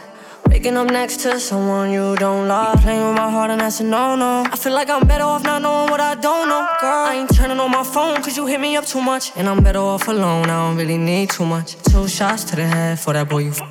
Waking 0.49 0.77
up 0.77 0.91
next 0.91 1.21
to 1.23 1.39
someone 1.41 1.91
you 1.91 2.17
don't 2.17 2.49
love. 2.49 2.81
Playing 2.83 3.07
with 3.07 3.17
my 3.17 3.31
heart, 3.31 3.51
and 3.51 3.61
that's 3.61 3.81
a 3.81 3.85
no 3.85 4.17
no. 4.17 4.45
I 4.51 4.57
feel 4.57 4.73
like 4.73 4.89
I'm 4.89 5.07
better 5.07 5.25
off 5.25 5.45
not 5.45 5.63
knowing 5.63 5.91
what 5.91 6.01
I 6.01 6.15
don't 6.15 6.49
know. 6.49 6.68
Girl, 6.81 6.91
I 6.93 7.17
ain't 7.17 7.35
turning 7.35 7.59
on 7.59 7.73
my 7.73 7.83
phone, 7.83 8.23
cause 8.23 8.37
you 8.37 8.47
hit 8.47 8.61
me 8.61 8.77
up 8.77 8.87
too 8.87 9.01
much. 9.01 9.33
And 9.37 9.49
I'm 9.49 9.65
better 9.65 9.81
off 9.81 10.07
alone, 10.07 10.45
I 10.45 10.69
don't 10.69 10.77
really 10.77 10.97
need 10.97 11.31
too 11.31 11.45
much. 11.45 11.75
Two 11.91 12.07
shots 12.07 12.45
to 12.45 12.57
the 12.57 12.67
head 12.67 13.01
for 13.01 13.13
that 13.15 13.29
boy 13.29 13.39
you 13.39 13.51
f- 13.51 13.63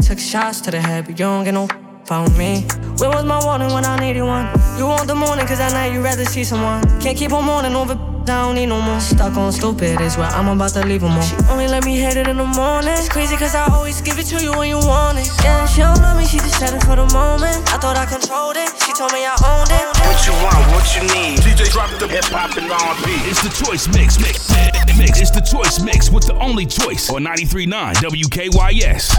Took 0.00 0.20
shots 0.20 0.60
to 0.62 0.70
the 0.70 0.80
head, 0.80 1.06
but 1.06 1.10
you 1.18 1.24
don't 1.24 1.42
get 1.44 1.54
no 1.54 1.66
f- 2.02 2.12
on 2.12 2.36
me. 2.36 2.62
Where 2.98 3.10
was 3.10 3.24
my 3.24 3.42
warning 3.44 3.72
when 3.72 3.84
I 3.84 3.98
needed 3.98 4.22
one? 4.22 4.46
You 4.78 4.86
want 4.86 5.06
the 5.06 5.14
morning, 5.14 5.46
cause 5.46 5.60
at 5.60 5.72
night 5.72 5.92
you 5.92 6.02
rather 6.02 6.24
see 6.24 6.44
someone. 6.44 6.82
Can't 7.00 7.16
keep 7.16 7.32
on 7.32 7.44
mourning 7.44 7.74
over 7.74 7.94
I 8.22 8.24
don't 8.24 8.54
need 8.54 8.66
no 8.66 8.80
more. 8.80 9.00
Stuck 9.00 9.36
on 9.36 9.50
stupid 9.50 10.00
is 10.00 10.16
where 10.16 10.28
I'm 10.28 10.46
about 10.46 10.70
to 10.74 10.86
leave 10.86 11.00
them 11.00 11.10
all. 11.10 11.22
She 11.22 11.34
only 11.50 11.66
let 11.66 11.84
me 11.84 11.98
hit 11.98 12.16
it 12.16 12.28
in 12.28 12.36
the 12.36 12.44
morning. 12.44 12.94
It's 12.94 13.08
crazy 13.08 13.36
cause 13.36 13.56
I 13.56 13.66
always 13.74 14.00
give 14.00 14.16
it 14.16 14.26
to 14.26 14.38
you 14.40 14.52
when 14.52 14.68
you 14.68 14.78
want 14.78 15.18
it. 15.18 15.28
Yeah, 15.42 15.66
she 15.66 15.80
don't 15.80 15.98
love 15.98 16.16
me, 16.16 16.24
she 16.24 16.38
just 16.38 16.56
said 16.58 16.72
it 16.72 16.82
for 16.84 16.94
the 16.94 17.06
moment. 17.12 17.58
I 17.74 17.78
thought 17.82 17.98
I 17.98 18.06
controlled 18.06 18.56
it. 18.56 18.70
She 18.86 18.92
told 18.94 19.12
me 19.12 19.26
I 19.26 19.34
owned 19.42 19.74
it. 19.74 19.84
What 20.06 20.22
you 20.22 20.34
want, 20.38 20.62
what 20.70 20.86
you 20.94 21.02
need. 21.10 21.40
DJ 21.42 21.66
drop 21.72 21.90
the 21.98 22.06
hip 22.06 22.24
hop 22.30 22.56
and 22.56 22.70
R&B. 22.70 23.10
It's 23.26 23.42
the 23.42 23.50
choice 23.50 23.88
mix, 23.88 24.20
mix, 24.20 24.38
mix. 24.54 24.91
It's 25.54 25.76
the 25.76 25.84
choice 25.84 25.84
mix 25.84 26.10
with 26.10 26.26
the 26.26 26.34
only 26.38 26.64
choice 26.64 27.10
on 27.10 27.24
93.9 27.24 27.94
WKYS. 27.96 29.14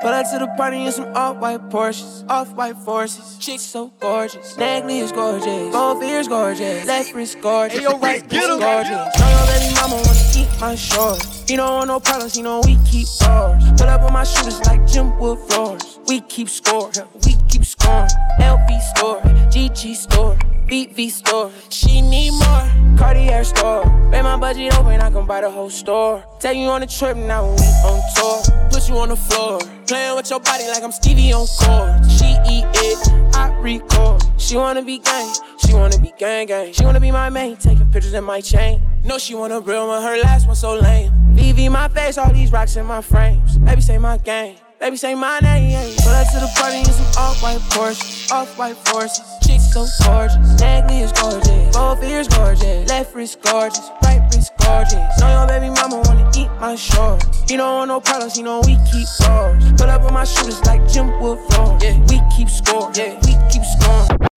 Pull 0.00 0.10
up 0.10 0.30
to 0.30 0.38
the 0.38 0.46
party 0.56 0.84
in 0.86 0.92
some 0.92 1.06
off-white 1.14 1.68
Porsches, 1.70 2.28
off-white 2.28 2.76
forces. 2.78 3.36
Chicks 3.38 3.62
so 3.62 3.88
gorgeous, 4.00 4.56
Nagley 4.56 5.00
is 5.00 5.10
gorgeous, 5.12 5.72
both 5.72 6.02
ears 6.04 6.28
gorgeous, 6.28 6.86
left 6.86 7.14
wrist 7.14 7.40
gorgeous, 7.40 7.78
Hey, 7.78 7.84
yo, 7.84 7.98
right 7.98 8.22
Reese, 8.22 8.30
get 8.30 8.38
wrist 8.40 8.50
'em. 8.50 8.58
gorgeous. 8.60 9.18
Know 9.18 9.28
your 9.28 9.46
baby 9.46 9.74
mama 9.74 9.94
wanna 9.96 10.20
eat 10.36 10.60
my 10.60 10.74
shorts. 10.74 11.44
He 11.48 11.56
don't 11.56 11.72
want 11.72 11.88
no 11.88 12.00
problems, 12.00 12.34
he 12.34 12.42
know 12.42 12.60
we 12.64 12.78
keep 12.88 13.06
ours. 13.26 13.62
Pull 13.76 13.88
up 13.88 14.02
on 14.02 14.12
my 14.12 14.24
shooters 14.24 14.60
like 14.66 14.86
Jim 14.86 15.16
Wood 15.18 15.38
floors. 15.48 15.98
We 16.06 16.20
keep 16.22 16.48
score, 16.48 16.90
we 17.26 17.36
Uh, 17.84 18.06
scoring. 18.08 18.38
LV 18.38 18.80
store, 18.80 19.20
GG 19.50 19.94
store. 19.96 20.38
BV 20.72 21.10
store, 21.10 21.50
she 21.68 22.00
need 22.00 22.30
more. 22.30 22.96
Cartier 22.96 23.44
store, 23.44 23.82
pay 24.10 24.22
my 24.22 24.38
budget 24.38 24.74
open, 24.78 25.02
I 25.02 25.10
can 25.10 25.26
buy 25.26 25.42
the 25.42 25.50
whole 25.50 25.68
store. 25.68 26.24
Take 26.40 26.56
you 26.56 26.68
on 26.68 26.82
a 26.82 26.86
trip 26.86 27.14
now 27.14 27.44
we 27.44 27.62
on 27.84 28.00
tour. 28.16 28.70
Put 28.70 28.88
you 28.88 28.96
on 28.96 29.10
the 29.10 29.16
floor. 29.16 29.58
Playing 29.86 30.16
with 30.16 30.30
your 30.30 30.40
body 30.40 30.66
like 30.68 30.82
I'm 30.82 30.90
Stevie 30.90 31.30
on 31.34 31.46
court. 31.46 32.10
She 32.10 32.38
eat 32.48 32.64
it, 32.72 33.36
I 33.36 33.54
record. 33.60 34.22
She 34.38 34.56
wanna 34.56 34.80
be 34.80 34.98
gang, 34.98 35.34
she 35.58 35.74
wanna 35.74 35.98
be 35.98 36.10
gang 36.18 36.46
gang. 36.46 36.72
She 36.72 36.86
wanna 36.86 37.00
be 37.00 37.10
my 37.10 37.28
main, 37.28 37.56
taking 37.56 37.90
pictures 37.90 38.14
in 38.14 38.24
my 38.24 38.40
chain. 38.40 38.80
No, 39.04 39.18
she 39.18 39.34
want 39.34 39.52
a 39.52 39.60
real 39.60 39.88
one, 39.88 40.02
her 40.02 40.16
last 40.22 40.46
one 40.46 40.56
so 40.56 40.74
lame. 40.74 41.12
VV 41.34 41.70
my 41.70 41.88
face, 41.88 42.16
all 42.16 42.32
these 42.32 42.50
rocks 42.50 42.76
in 42.76 42.86
my 42.86 43.02
frames. 43.02 43.58
Baby 43.58 43.82
say 43.82 43.98
my 43.98 44.16
gang. 44.16 44.56
Baby 44.82 44.96
say 44.96 45.14
my 45.14 45.38
name. 45.38 45.94
Pull 46.02 46.12
up 46.12 46.26
to 46.32 46.40
the 46.40 46.50
party 46.56 46.78
in 46.78 46.84
some 46.86 47.06
off-white 47.16 47.60
Porsche, 47.70 48.32
off-white 48.32 48.76
forces. 48.88 49.22
Chicks 49.40 49.72
so 49.72 49.86
gorgeous, 50.02 50.58
neck 50.58 50.90
is 50.90 51.12
gorgeous, 51.12 51.76
both 51.76 52.02
ears 52.02 52.26
gorgeous, 52.26 52.88
left 52.88 53.14
wrist 53.14 53.40
gorgeous, 53.42 53.88
right 54.02 54.20
wrist 54.34 54.50
gorgeous. 54.58 55.20
Know 55.20 55.30
your 55.30 55.46
baby 55.46 55.70
mama 55.70 56.02
wanna 56.06 56.28
eat 56.36 56.50
my 56.60 56.74
shorts. 56.74 57.48
He 57.48 57.56
don't 57.56 57.76
want 57.76 57.88
no 57.90 58.00
problems, 58.00 58.34
he 58.34 58.42
know 58.42 58.60
we 58.66 58.74
keep 58.90 59.06
scores. 59.06 59.62
Pull 59.74 59.88
up 59.88 60.02
with 60.02 60.12
my 60.12 60.24
shooters 60.24 60.60
like 60.66 60.82
Jim 60.88 61.16
floor. 61.20 61.78
Yeah, 61.80 61.96
we 62.08 62.20
keep 62.36 62.48
score. 62.48 62.90
Yeah, 62.96 63.14
we 63.22 63.38
keep 63.52 63.62
scoring. 63.62 64.31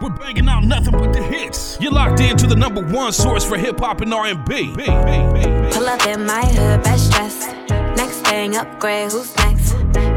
We're 0.00 0.10
banging 0.10 0.46
out 0.46 0.62
nothing 0.62 0.92
but 0.92 1.12
the 1.14 1.22
hits. 1.22 1.78
You're 1.80 1.92
locked 1.92 2.20
into 2.20 2.46
the 2.46 2.54
number 2.54 2.82
one 2.82 3.12
source 3.12 3.44
for 3.44 3.56
hip 3.56 3.80
hop 3.80 4.02
and 4.02 4.12
R&B. 4.12 4.74
Pull 4.74 5.88
up 5.88 6.06
in 6.06 6.26
my 6.26 6.44
hood, 6.44 6.82
best 6.82 7.12
dressed. 7.12 7.48
Next 7.96 8.20
thing, 8.28 8.56
upgrade, 8.56 9.10
who's 9.10 9.34
next? 9.38 9.72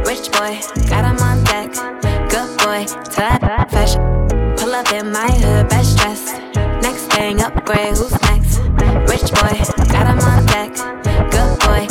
Rich 0.06 0.32
boy, 0.34 0.60
got 0.89 1.06
him 1.06 1.18
on 1.24 1.44
deck. 1.46 1.72
Good 2.30 2.58
boy, 2.60 2.86
to 2.86 3.65
fashion. 3.70 4.02
Pull 4.58 4.76
up 4.76 4.92
in 4.92 5.12
my 5.13 5.32
hood, 5.32 5.70
best 5.70 5.98
dressed. 5.98 6.34
Next 6.84 7.06
thing, 7.13 7.42
upgrade, 7.42 7.96
who's 7.96 8.12
next? 8.24 8.60
Rich 9.08 9.32
boy, 9.32 9.56
got 9.94 10.08
him 10.12 10.20
on 10.20 10.46
deck. 10.48 10.76
Good 11.32 11.60
boy. 11.63 11.88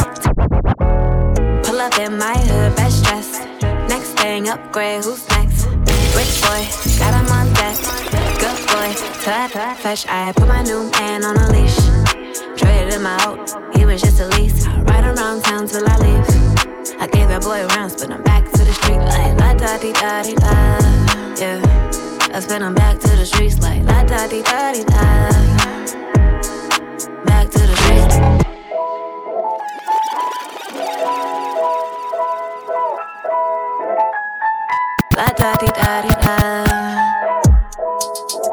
Pull 1.65 1.81
up 1.81 1.99
in 1.99 2.19
my 2.19 2.37
hood, 2.37 2.77
best 2.77 3.05
dressed. 3.05 3.41
Next 3.89 4.13
thing, 4.19 4.51
upgrade, 4.51 5.05
who's 5.05 5.27
next? 5.31 5.48
Rich 6.17 6.43
boy, 6.43 6.63
got 6.99 7.15
him 7.15 7.29
on 7.33 7.53
deck. 7.55 7.77
Good 8.41 8.59
boy, 8.69 8.91
to 9.25 9.75
fresh. 9.81 10.07
I 10.07 10.33
put 10.33 10.49
my 10.49 10.63
new 10.63 10.91
man 10.93 11.25
on 11.25 11.37
a 11.37 11.51
leash. 11.53 11.79
Traded 12.57 12.95
him 12.95 13.07
out, 13.07 13.51
he 13.77 13.85
was 13.85 14.01
just 14.01 14.21
a 14.21 14.27
lease. 14.29 14.67
Ride 14.67 15.05
around 15.05 15.43
town 15.43 15.67
till 15.67 15.87
I 15.87 15.97
leave. 15.99 16.29
I 17.01 17.07
gave 17.07 17.29
that 17.29 17.43
boy 17.43 17.67
rounds, 17.75 17.95
but 17.97 18.11
I'm 18.11 18.23
back 18.23 18.45
to 18.51 18.65
the 18.65 18.73
street 18.73 18.99
like 18.99 19.39
la 19.39 19.55
da 19.55 19.79
di 19.79 19.93
da 19.93 20.23
di 20.23 20.35
da. 20.35 20.79
Yeah, 21.39 22.35
I 22.35 22.41
spin 22.41 22.63
him 22.63 22.75
back 22.75 22.99
to 23.01 23.09
the 23.09 23.27
streets 23.27 23.59
like 23.61 23.83
la 23.85 24.03
da 24.05 24.27
di 24.27 24.43
da 24.43 24.73
di 24.73 24.85
da. 24.85 25.58
La 35.19 35.33
da 35.37 35.53
di 35.57 35.67
da 35.67 36.01
di 36.01 36.15
da. 36.23 36.37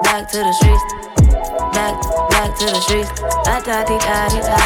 Back 0.02 0.28
to 0.32 0.38
the 0.40 0.52
streets. 0.54 0.84
Back, 1.76 1.94
back 2.32 2.58
to 2.58 2.66
the 2.66 2.82
streets. 2.82 3.22
La 3.46 3.60
da 3.60 3.84
di 3.84 3.96
da 4.00 4.28
di 4.30 4.40
da. 4.40 4.58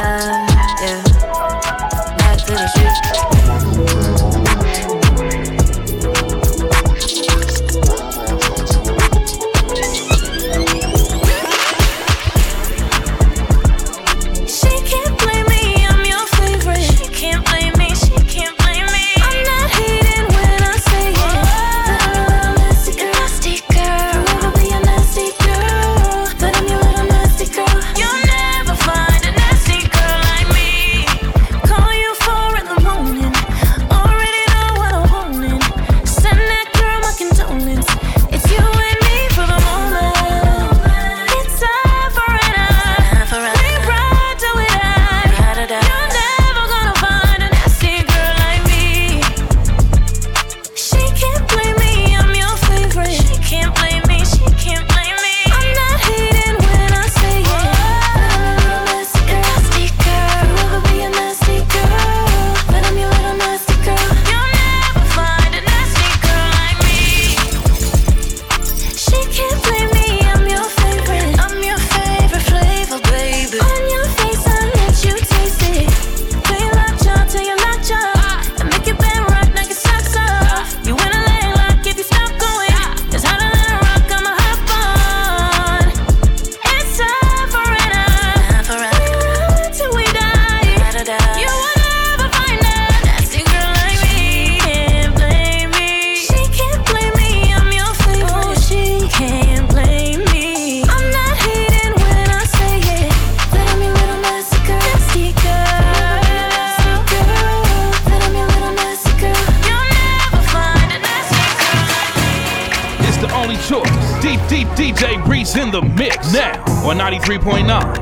Yeah. 0.79 1.03
Back 2.17 2.37
to 2.45 2.53
the 2.53 2.67
streets. 2.69 3.48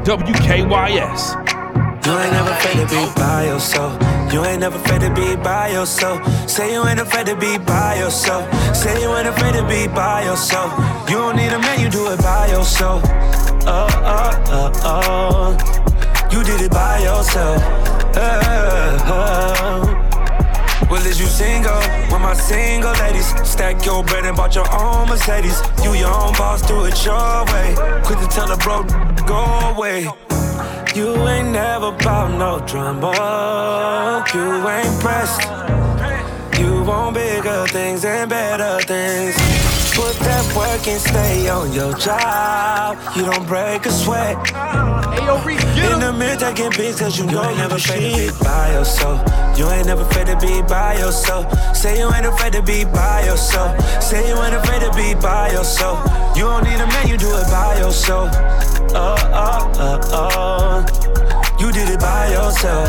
WKYS. 0.08 1.36
You 2.06 2.18
ain't 2.18 2.32
never 2.32 2.52
afraid 2.52 2.78
to 2.80 2.88
be 2.88 3.14
by 3.20 3.44
yourself. 3.44 4.02
You 4.32 4.46
ain't 4.46 4.62
never 4.62 4.78
afraid 4.78 5.02
to 5.02 5.14
be 5.14 5.36
by 5.36 5.68
yourself. 5.68 6.26
Say 6.50 6.72
you 6.72 6.88
ain't 6.88 7.02
afraid 7.02 7.26
to 7.26 7.36
be 7.36 7.58
by 7.58 7.98
yourself. 7.98 8.48
Say 8.74 9.02
you 9.02 9.14
ain't 9.14 9.28
afraid 9.28 9.56
to 9.56 9.68
be 9.68 9.86
by 9.88 10.24
yourself. 10.24 10.72
You 11.10 11.18
don't 11.18 11.36
need 11.36 11.52
a 11.52 11.60
man, 11.60 11.82
you 11.82 11.90
do 11.90 12.10
it 12.10 12.20
by 12.20 12.48
yourself. 12.48 13.04
Oh, 13.68 13.90
oh, 14.16 14.72
oh, 14.86 15.58
oh. 15.66 16.30
You 16.32 16.42
did 16.42 16.62
it 16.62 16.72
by 16.72 17.00
yourself. 17.00 17.62
Oh, 18.16 19.04
oh. 19.10 19.97
Well, 20.90 21.06
is 21.06 21.20
you 21.20 21.26
single? 21.26 21.78
With 22.10 22.22
my 22.22 22.34
single 22.34 22.94
ladies, 22.94 23.28
stack 23.44 23.86
your 23.86 24.06
bread 24.06 24.26
and 24.26 24.38
bought 24.38 24.56
your 24.56 24.68
own 24.74 25.10
Mercedes. 25.10 25.62
You 25.84 25.94
your 25.94 26.10
own 26.10 26.32
boss, 26.34 26.62
do 26.62 26.86
it 26.86 27.06
your 27.06 27.44
way. 27.52 27.76
Quick 28.06 28.20
to 28.20 28.28
tell 28.28 28.50
a 28.50 28.56
bro, 28.56 28.84
go 29.28 29.44
away. 29.76 30.08
You 30.96 31.28
ain't 31.28 31.50
never 31.50 31.92
bout 31.92 32.32
no 32.38 32.66
drama. 32.66 34.24
You 34.34 34.66
ain't 34.68 35.00
pressed. 35.02 35.42
You 36.58 36.84
want 36.84 37.16
bigger 37.16 37.68
things 37.68 38.06
and 38.06 38.30
better 38.30 38.80
work 40.58 40.88
and 40.88 41.00
stay 41.00 41.48
on 41.50 41.72
your 41.72 41.94
job. 41.94 42.98
You 43.16 43.24
don't 43.26 43.48
break 43.48 43.86
a 43.86 43.92
sweat. 43.92 44.36
In 45.78 46.00
the 46.00 46.14
mirror 46.18 46.36
taking 46.36 46.72
pics 46.72 47.00
cause 47.00 47.18
you 47.18 47.26
know 47.26 47.44
you 47.44 47.50
ain't 47.50 47.58
never 47.58 47.76
afraid 47.76 48.12
to 48.12 48.18
be 48.18 48.44
by 48.44 48.74
yourself. 48.74 49.22
You 49.58 49.70
ain't 49.70 49.88
never 49.88 50.02
afraid 50.02 50.28
to 50.28 50.38
be 50.38 50.62
by 50.64 50.98
yourself. 50.98 51.46
Say 51.76 52.00
you 52.00 52.12
ain't 52.12 52.26
afraid 52.26 52.54
to 52.54 52.62
be 52.64 52.86
by 52.86 53.26
yourself. 53.26 53.72
Say 54.02 54.28
you 54.28 54.36
ain't 54.42 54.56
afraid 54.56 54.82
to 54.82 54.92
be 54.94 55.14
by 55.16 55.52
yourself. 55.52 55.98
You 56.36 56.44
don't 56.44 56.64
need 56.64 56.80
a 56.80 56.88
man, 56.88 57.08
you 57.08 57.18
do 57.18 57.30
it 57.30 57.48
by 57.50 57.78
yourself. 57.78 58.30
Oh, 58.94 59.16
oh, 59.46 59.72
oh, 59.86 60.00
oh. 60.14 61.58
You 61.60 61.72
did 61.72 61.90
it 61.90 62.00
by 62.00 62.30
yourself. 62.32 62.88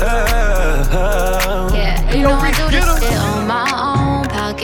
Oh, 0.00 0.90
oh. 0.92 1.74
Yeah, 1.74 2.14
you 2.14 2.22
know 2.22 2.30
I 2.30 2.50
do 2.52 2.70
this 2.70 2.84
shit 3.02 3.18
on 3.18 3.46
my 3.46 3.88
own. 3.88 3.93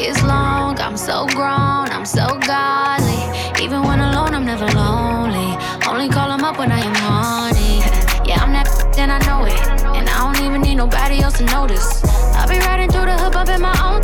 Pockets 0.01 0.23
long, 0.23 0.81
I'm 0.81 0.97
so 0.97 1.27
grown, 1.27 1.91
I'm 1.91 2.07
so 2.07 2.27
godly. 2.47 3.21
Even 3.63 3.83
when 3.83 4.01
alone, 4.01 4.35
I'm 4.35 4.47
never 4.47 4.67
lonely. 4.69 5.59
Only 5.87 6.09
call 6.09 6.33
him 6.33 6.43
up 6.43 6.59
when 6.59 6.73
I 6.73 6.81
am 6.81 6.95
horny. 6.95 7.81
Yeah, 8.27 8.41
I'm 8.41 8.51
that 8.55 8.67
and 8.99 9.13
I 9.13 9.19
know 9.27 9.45
it. 9.45 9.61
And 9.95 10.09
I 10.09 10.33
don't 10.33 10.43
even 10.43 10.63
need 10.63 10.77
nobody 10.77 11.21
else 11.21 11.37
to 11.37 11.45
notice. 11.45 12.03
I 12.35 12.47
be 12.49 12.59
riding 12.61 12.91
through 12.91 13.05
the 13.05 13.19
hood, 13.19 13.35
bumping 13.35 13.61
my 13.61 13.77
own. 13.85 14.01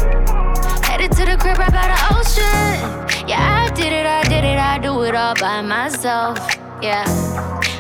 Headed 0.85 1.13
to 1.13 1.25
the 1.25 1.37
crib 1.39 1.57
right 1.57 1.73
by 1.73 1.89
the 1.89 1.99
ocean. 2.13 3.27
Yeah, 3.27 3.41
I 3.41 3.75
did 3.75 3.91
it, 3.91 4.05
I 4.05 4.23
did 4.25 4.45
it, 4.45 4.59
I 4.59 4.79
do 4.79 5.01
it 5.05 5.15
all 5.15 5.35
by 5.37 5.63
myself. 5.63 6.37
Yeah. 6.83 7.05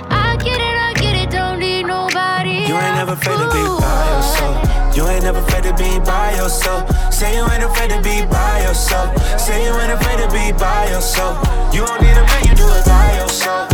I 0.09 0.37
get 0.37 0.59
it, 0.59 0.77
I 0.89 0.95
get 0.95 1.15
it, 1.17 1.31
don't 1.31 1.59
need 1.59 1.83
nobody. 1.83 2.65
You 2.65 2.77
ain't 2.77 2.97
never 2.97 3.13
afraid 3.13 3.37
to 3.37 3.47
be 3.53 3.61
by 3.61 4.09
yourself. 4.09 4.76
You 4.97 5.07
ain't 5.09 5.25
never 5.25 5.41
afraid 5.41 5.63
to 5.65 5.75
be 5.75 6.01
by 6.01 6.35
yourself. 6.37 6.89
Say 7.13 7.37
you 7.37 7.45
ain't 7.51 7.63
afraid 7.63 7.91
to 7.91 8.01
be 8.01 8.25
by 8.25 8.63
yourself. 8.63 9.15
Say 9.39 9.63
you 9.63 9.75
ain't 9.77 9.93
afraid 9.93 10.17
to 10.25 10.29
be 10.33 10.53
by 10.59 10.89
yourself. 10.89 11.37
You 11.75 11.85
don't 11.85 12.01
need 12.01 12.17
a 12.17 12.23
man, 12.25 12.45
you 12.49 12.55
do 12.55 12.67
it 12.67 12.87
by 12.87 13.17
yourself. 13.21 13.69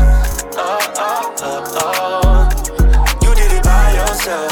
Oh, 0.57 0.81
oh, 0.97 1.35
oh, 1.39 1.79
oh. 1.79 2.51
You 3.23 3.35
did 3.37 3.53
it 3.53 3.63
by 3.63 3.93
yourself. 3.95 4.51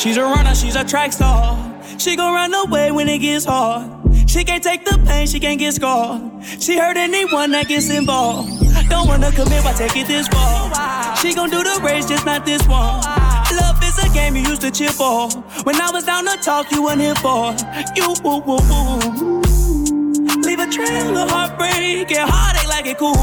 She's 0.00 0.16
a 0.16 0.22
runner, 0.22 0.56
she's 0.56 0.74
a 0.74 0.82
track 0.82 1.12
star. 1.12 1.56
She 1.96 2.16
gon' 2.16 2.34
run 2.34 2.52
away 2.66 2.90
when 2.90 3.08
it 3.08 3.18
gets 3.18 3.44
hard. 3.44 3.88
She 4.28 4.42
can't 4.42 4.64
take 4.64 4.84
the 4.84 4.98
pain, 5.06 5.28
she 5.28 5.38
can't 5.38 5.60
get 5.60 5.74
scarred. 5.74 6.22
She 6.58 6.76
hurt 6.76 6.96
anyone 6.96 7.52
that 7.52 7.68
gets 7.68 7.88
involved. 7.88 8.50
Don't 8.88 9.06
wanna 9.06 9.30
commit, 9.30 9.62
why 9.64 9.74
take 9.74 9.96
it 9.96 10.08
this 10.08 10.26
far? 10.26 11.14
She 11.18 11.34
gon' 11.34 11.50
do 11.50 11.62
the 11.62 11.80
race, 11.84 12.06
just 12.06 12.26
not 12.26 12.44
this 12.44 12.66
one. 12.66 13.17
Game 14.18 14.34
you 14.34 14.42
used 14.42 14.62
to 14.62 14.70
cheer 14.72 14.90
for. 14.90 15.30
When 15.62 15.76
I 15.80 15.90
was 15.92 16.04
down 16.04 16.24
to 16.24 16.36
talk, 16.38 16.72
you 16.72 16.82
weren't 16.82 17.00
here 17.00 17.14
for. 17.26 17.54
You 17.94 18.06
woo 18.24 18.38
woo 18.46 18.58
woo. 18.68 19.40
Leave 20.46 20.58
a 20.58 20.68
trail 20.76 21.16
of 21.16 21.30
heartbreak 21.30 22.10
and 22.18 22.28
heartache 22.28 22.68
like 22.74 22.86
it 22.86 22.98
cool. 22.98 23.14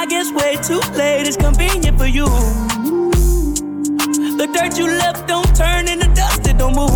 I 0.00 0.06
guess 0.06 0.32
way 0.32 0.56
too 0.68 0.80
late 0.96 1.26
is 1.26 1.36
convenient 1.36 1.98
for 1.98 2.06
you. 2.06 2.24
The 4.40 4.46
dirt 4.54 4.78
you 4.78 4.86
left 4.86 5.28
don't 5.28 5.54
turn 5.54 5.86
into 5.86 6.08
dust, 6.14 6.46
it 6.48 6.56
don't 6.56 6.74
move. 6.74 6.94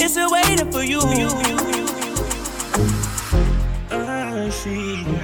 It's 0.00 0.12
still 0.12 0.30
waiting 0.30 0.70
for 0.70 0.84
you. 0.84 1.00
Uh, 3.90 4.50
she, 4.50 5.04
she 5.04 5.23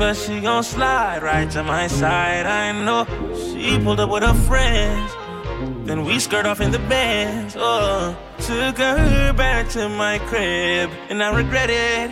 but 0.00 0.16
she 0.16 0.40
gon' 0.40 0.64
slide 0.64 1.22
right 1.22 1.50
to 1.50 1.62
my 1.62 1.86
side. 1.86 2.46
I 2.46 2.72
know 2.72 3.04
she 3.34 3.78
pulled 3.78 4.00
up 4.00 4.08
with 4.08 4.22
her 4.22 4.32
friends. 4.48 5.12
Then 5.86 6.06
we 6.06 6.18
skirt 6.18 6.46
off 6.46 6.62
in 6.62 6.70
the 6.70 6.78
bands. 6.78 7.54
Oh, 7.58 8.16
took 8.38 8.78
her 8.78 9.34
back 9.34 9.68
to 9.76 9.90
my 9.90 10.18
crib, 10.20 10.88
and 11.10 11.22
I 11.22 11.36
regret 11.36 11.68
it. 11.68 12.10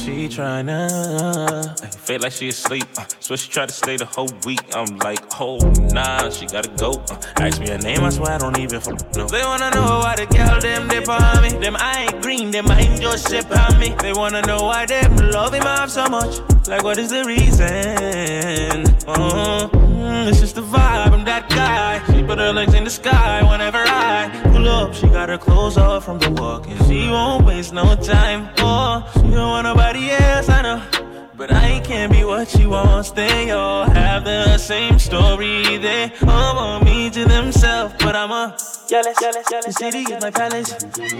She 0.00 0.28
tryna 0.28 0.88
uh, 0.90 1.74
feel 1.88 2.20
like 2.20 2.32
she 2.32 2.48
asleep. 2.48 2.86
Uh, 2.96 3.04
so 3.20 3.36
she 3.36 3.50
tried 3.50 3.68
to 3.68 3.74
stay 3.74 3.98
the 3.98 4.06
whole 4.06 4.30
week. 4.46 4.60
I'm 4.74 4.96
like, 4.98 5.20
oh 5.38 5.58
nah, 5.92 6.30
she 6.30 6.46
gotta 6.46 6.70
go. 6.70 6.92
Uh, 7.10 7.20
ask 7.36 7.60
me 7.60 7.68
her 7.68 7.76
name, 7.76 8.00
I 8.00 8.08
swear 8.08 8.32
I 8.32 8.38
don't 8.38 8.58
even 8.58 8.76
f- 8.76 8.88
know. 9.14 9.26
They 9.26 9.42
wanna 9.44 9.70
know 9.70 10.00
why 10.02 10.16
the 10.16 10.24
girl 10.24 10.58
them 10.58 10.88
dip 10.88 11.06
on 11.06 11.42
me. 11.42 11.50
Them 11.50 11.76
I 11.78 12.04
ain't 12.08 12.22
green, 12.22 12.50
them 12.50 12.68
I 12.70 12.80
ain't 12.80 13.00
just 13.00 13.28
ship 13.28 13.44
on 13.50 13.78
me. 13.78 13.94
They 14.00 14.14
wanna 14.14 14.40
know 14.42 14.62
why 14.64 14.86
them 14.86 15.16
love 15.16 15.52
him 15.52 15.64
off 15.64 15.90
so 15.90 16.08
much. 16.08 16.40
Like 16.66 16.82
what 16.82 16.96
is 16.98 17.10
the 17.10 17.24
reason? 17.24 17.66
Uh, 19.06 19.68
mm, 19.68 20.28
it's 20.28 20.40
just 20.40 20.54
the 20.54 20.62
vibe. 20.62 21.12
I'm 21.12 21.24
that 21.26 21.48
guy. 21.50 22.00
She 22.14 22.22
put 22.22 22.38
her 22.38 22.52
legs 22.54 22.72
in 22.72 22.84
the 22.84 22.90
sky 22.90 23.42
whenever 23.50 23.78
up. 24.90 24.96
She 24.96 25.06
got 25.08 25.28
her 25.28 25.38
clothes 25.38 25.76
off 25.76 26.04
from 26.04 26.18
the 26.18 26.30
walk, 26.30 26.66
and 26.68 26.78
she 26.86 27.08
won't 27.08 27.46
waste 27.46 27.72
no 27.72 27.96
time. 27.96 28.50
Oh, 28.58 29.08
she 29.14 29.22
don't 29.22 29.50
want 29.50 29.64
nobody 29.64 30.10
else. 30.10 30.48
I 30.48 30.62
know. 30.62 30.82
But 31.36 31.52
I 31.52 31.80
can't 31.80 32.12
be 32.12 32.24
what 32.24 32.48
she 32.48 32.66
wants. 32.66 33.12
They 33.12 33.50
all 33.50 33.84
have 33.84 34.24
the 34.24 34.58
same 34.58 34.98
story. 34.98 35.78
They 35.78 36.12
all 36.26 36.56
want 36.56 36.84
me 36.84 37.10
to 37.10 37.24
themselves. 37.24 37.94
But 37.98 38.14
I'm 38.14 38.30
a 38.30 38.56
jealous, 38.90 39.16
jealous, 39.20 39.46
jealous. 39.48 39.66
The 39.66 39.72
city 39.72 39.98
is 40.00 40.20
my 40.20 40.30
palace. 40.30 40.72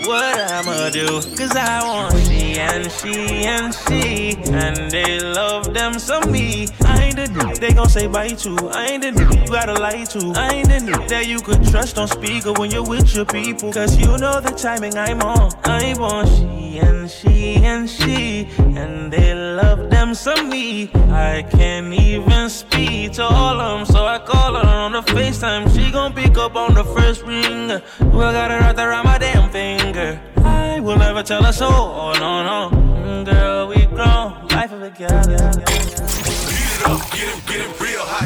What 0.04 0.50
I'ma 0.50 0.90
do? 0.90 1.06
Cause 1.38 1.54
I 1.54 1.85
want 1.87 2.16
she 2.26 2.59
and 2.59 2.90
she 2.90 3.14
and 3.46 3.72
she. 3.72 4.37
And 4.50 4.90
they 4.90 5.20
love 5.20 5.72
them 5.72 5.98
some 6.00 6.33
me. 6.33 6.66
I 6.85 7.04
ain't 7.04 7.16
the 7.16 7.28
dude 7.28 7.56
they 7.56 7.72
gon' 7.72 7.88
say 7.88 8.09
bye 8.09 8.28
to. 8.28 8.70
I 8.74 8.87
ain't 8.87 9.02
the 9.04 9.12
dude 9.12 9.35
you 9.35 9.46
gotta 9.46 9.74
lie 9.74 10.04
to. 10.04 10.33
I 10.35 10.54
ain't 10.54 10.68
the 10.68 10.80
dude 10.80 11.09
that 11.09 11.28
you 11.28 11.38
could 11.40 11.62
trust 11.70 11.96
on 11.96 12.09
speaker 12.09 12.52
when 12.54 12.72
you're 12.72 12.87
with 12.87 13.14
your 13.14 13.24
people. 13.24 13.72
Cause 13.72 13.96
you 13.96 14.18
know 14.18 14.40
the 14.40 14.50
timing 14.50 14.98
I'm 14.98 15.20
on. 15.22 15.52
I 15.64 15.94
want 15.96 16.28
she 16.28 16.78
and 16.80 17.09
she 17.09 17.54
and 17.56 17.88
she. 17.88 18.48
And 18.59 19.12
they 19.12 19.33
love 19.35 19.90
them 19.90 20.14
some 20.14 20.48
me. 20.48 20.90
I 21.11 21.46
can't 21.48 21.92
even 21.94 22.50
speak 22.50 23.12
to 23.12 23.22
all 23.22 23.61
of 23.61 23.78
them, 23.78 23.87
so 23.87 24.04
I 24.06 24.18
call 24.18 24.54
her 24.54 24.66
on 24.66 24.92
the 24.92 25.02
FaceTime. 25.02 25.72
She 25.74 25.92
gon' 25.92 26.12
pick 26.14 26.37
up 26.37 26.56
on 26.56 26.74
the 26.74 26.85
first 26.85 27.22
ring. 27.22 27.60
Well, 27.68 28.33
got 28.33 28.51
her 28.51 28.59
right 28.59 28.79
around 28.79 29.05
my 29.05 29.18
damn 29.18 29.51
finger. 29.51 30.20
I 30.37 30.81
will 30.81 30.96
never 30.96 31.23
tell 31.23 31.42
her 31.42 31.53
so. 31.53 31.68
Oh, 31.68 32.12
no, 32.14 32.42
no. 32.42 32.77
Mm, 32.77 33.25
Girl, 33.25 33.68
we 33.68 33.87
grown. 33.87 34.46
Life 34.49 34.73
of 34.73 34.81
together. 34.81 35.53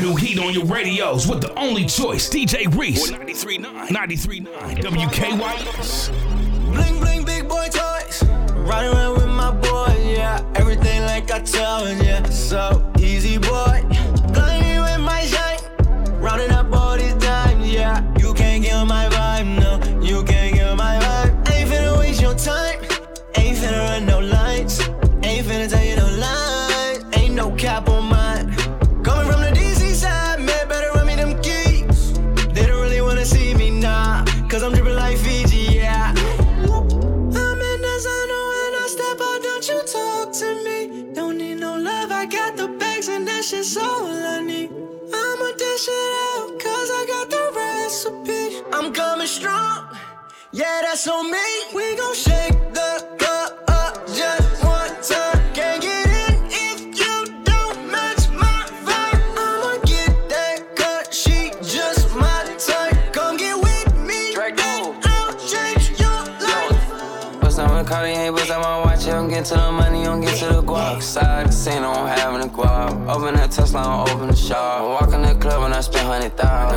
New 0.00 0.14
heat 0.16 0.38
on 0.38 0.52
your 0.52 0.64
radios 0.66 1.26
with 1.26 1.40
the 1.40 1.52
only 1.58 1.84
choice, 1.86 2.28
DJ 2.28 2.66
Reese. 2.76 3.10
93.9 3.10 3.88
93.9 3.88 4.78
WKYS. 4.82 6.43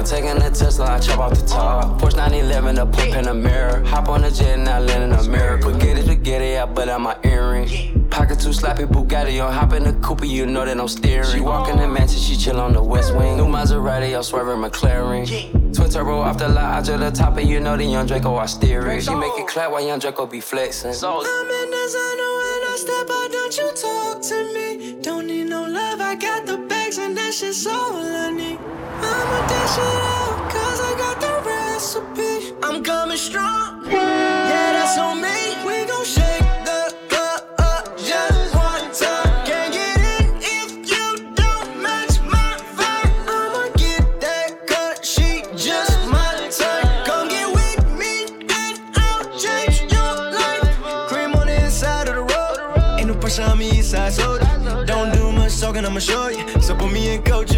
Taking 0.08 0.40
the 0.40 0.50
Tesla, 0.50 0.86
I 0.96 1.00
chop 1.00 1.20
off 1.20 1.40
the 1.40 1.46
top. 1.46 2.00
Porsche 2.00 2.16
911, 2.16 2.78
a 2.78 2.86
pump 2.86 3.16
in 3.16 3.26
the 3.26 3.34
mirror. 3.34 3.84
Hop 3.86 4.08
on 4.08 4.22
the 4.22 4.32
jet 4.32 4.58
and 4.58 4.68
I 4.68 4.80
land 4.80 5.04
in 5.04 5.12
America. 5.12 5.70
Spaghetti, 5.70 6.02
spaghetti, 6.02 6.58
I 6.58 6.66
butt 6.66 6.88
out 6.88 7.02
my 7.02 7.18
earrings. 7.24 7.72
Pocket 8.10 8.40
too 8.40 8.54
sloppy, 8.54 8.84
Bugatti, 8.84 9.44
on 9.46 9.52
hop 9.52 9.74
in 9.74 9.84
the 9.84 9.94
coupe, 9.94 10.26
you 10.26 10.46
know 10.46 10.66
that 10.66 10.80
I'm 10.80 10.88
steering. 10.88 11.30
She 11.30 11.42
walk 11.42 11.70
in 11.70 11.78
the 11.78 11.88
mansion, 11.88 12.20
she 12.20 12.38
chill 12.38 12.60
on 12.60 12.74
the 12.74 12.82
west 12.82 13.14
wing. 13.16 13.38
New 13.38 13.48
Maserati, 13.48 14.16
I'm 14.16 14.24
swerving 14.24 14.64
McLaren. 14.64 15.28
Twin 15.76 15.90
turbo 15.90 16.22
off 16.22 16.38
the 16.38 16.48
lot, 16.48 16.64
out 16.64 16.86
to 16.86 16.98
the 16.98 17.12
top, 17.12 17.38
and 17.38 17.50
you 17.50 17.60
know 17.60 17.76
the 17.76 17.84
young 17.84 18.08
Draco, 18.08 18.38
I 18.38 18.46
steer 18.46 18.90
it. 18.90 19.04
She 19.04 19.14
make 19.14 19.34
it 19.38 19.48
clap 19.48 19.72
while 19.72 19.86
young 19.86 20.00
Draco 20.00 20.26
be 20.26 20.40
flexing. 20.40 20.92
I'm 20.92 21.52
in 21.52 21.72
designer 21.72 22.32
when 22.40 22.62
I 22.64 22.76
step 22.78 23.10
out, 23.10 23.32
don't 23.32 23.58
you 23.58 23.72
talk 23.76 24.22
to 24.22 24.54
me. 24.54 25.02
Don't 25.02 25.28
need 25.28 25.50
no 25.50 25.64
love, 25.64 26.00
I 26.00 26.16
got 26.16 26.46
the 26.46 26.58
bags 26.58 26.98
and 26.98 27.16
that 27.18 27.34
shit's 27.34 27.68
all 27.68 27.98
I 27.98 28.32
need. 28.32 28.77
I'ma 29.20 29.40
dish 29.48 29.78
it 29.78 30.02
out, 30.16 30.36
cause 30.54 30.80
I 30.90 30.92
got 31.04 31.16
the 31.26 31.34
recipe. 31.50 32.54
I'm 32.64 32.84
coming 32.84 33.18
strong, 33.18 33.86
yeah, 33.90 34.74
that's 34.76 34.98
on 34.98 35.22
me. 35.22 35.38
We 35.66 35.86
gon' 35.86 36.06
shake 36.06 36.48
the 36.70 36.82
club 37.10 37.42
up 37.60 37.84
just 37.98 38.56
one 38.56 38.88
time. 39.02 39.30
Can't 39.46 39.72
get 39.74 39.98
in 40.16 40.26
if 40.58 40.70
you 40.92 41.06
don't 41.42 41.70
match 41.82 42.16
my 42.34 42.52
vibe. 42.78 43.12
I'ma 43.38 43.64
get 43.84 44.04
that 44.22 44.50
cut, 44.68 45.06
she 45.06 45.44
just 45.56 45.98
my 46.16 46.32
type. 46.60 47.06
Come 47.08 47.28
get 47.30 47.48
with 47.60 47.84
me 48.02 48.14
and 48.62 48.76
I'll 48.96 49.26
change 49.44 49.78
your 49.92 50.14
life. 50.42 50.68
Cream 51.10 51.34
on 51.36 51.48
the 51.48 51.58
inside 51.66 52.08
of 52.10 52.16
the 52.16 52.26
road. 52.34 52.58
Ain't 53.00 53.08
no 53.08 53.16
pressure 53.16 53.44
on 53.44 53.58
me, 53.58 53.68
east 53.80 53.92
side 53.92 54.14
soda. 54.14 54.46
Don't 54.86 55.12
do 55.12 55.32
much 55.32 55.60
talking, 55.60 55.86
I'ma 55.86 56.00
show 56.00 56.28
you. 56.30 56.44
So 56.62 56.76
put 56.76 56.92
me 56.92 57.16
in 57.16 57.24
coaches, 57.24 57.57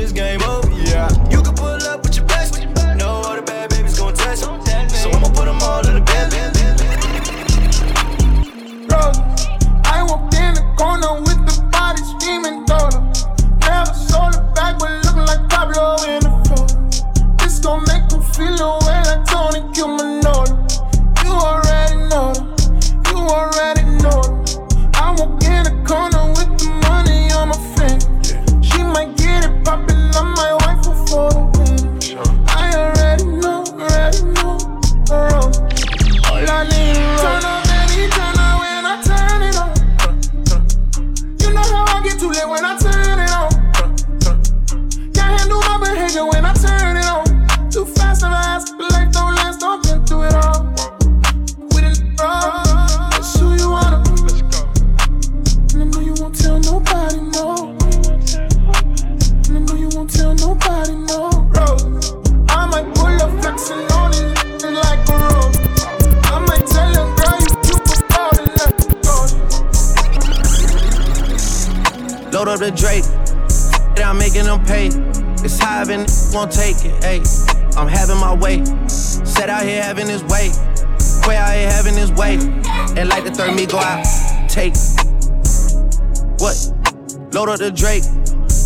Drake. 87.72 88.04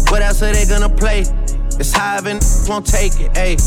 What 0.10 0.22
else 0.22 0.42
are 0.42 0.54
they 0.54 0.66
gonna 0.66 0.90
play? 0.90 1.26
It's 1.80 1.92
high 1.92 2.18
and 2.18 2.42
won't 2.68 2.86
take 2.86 3.20
it. 3.20 3.34
Ayy, 3.34 3.58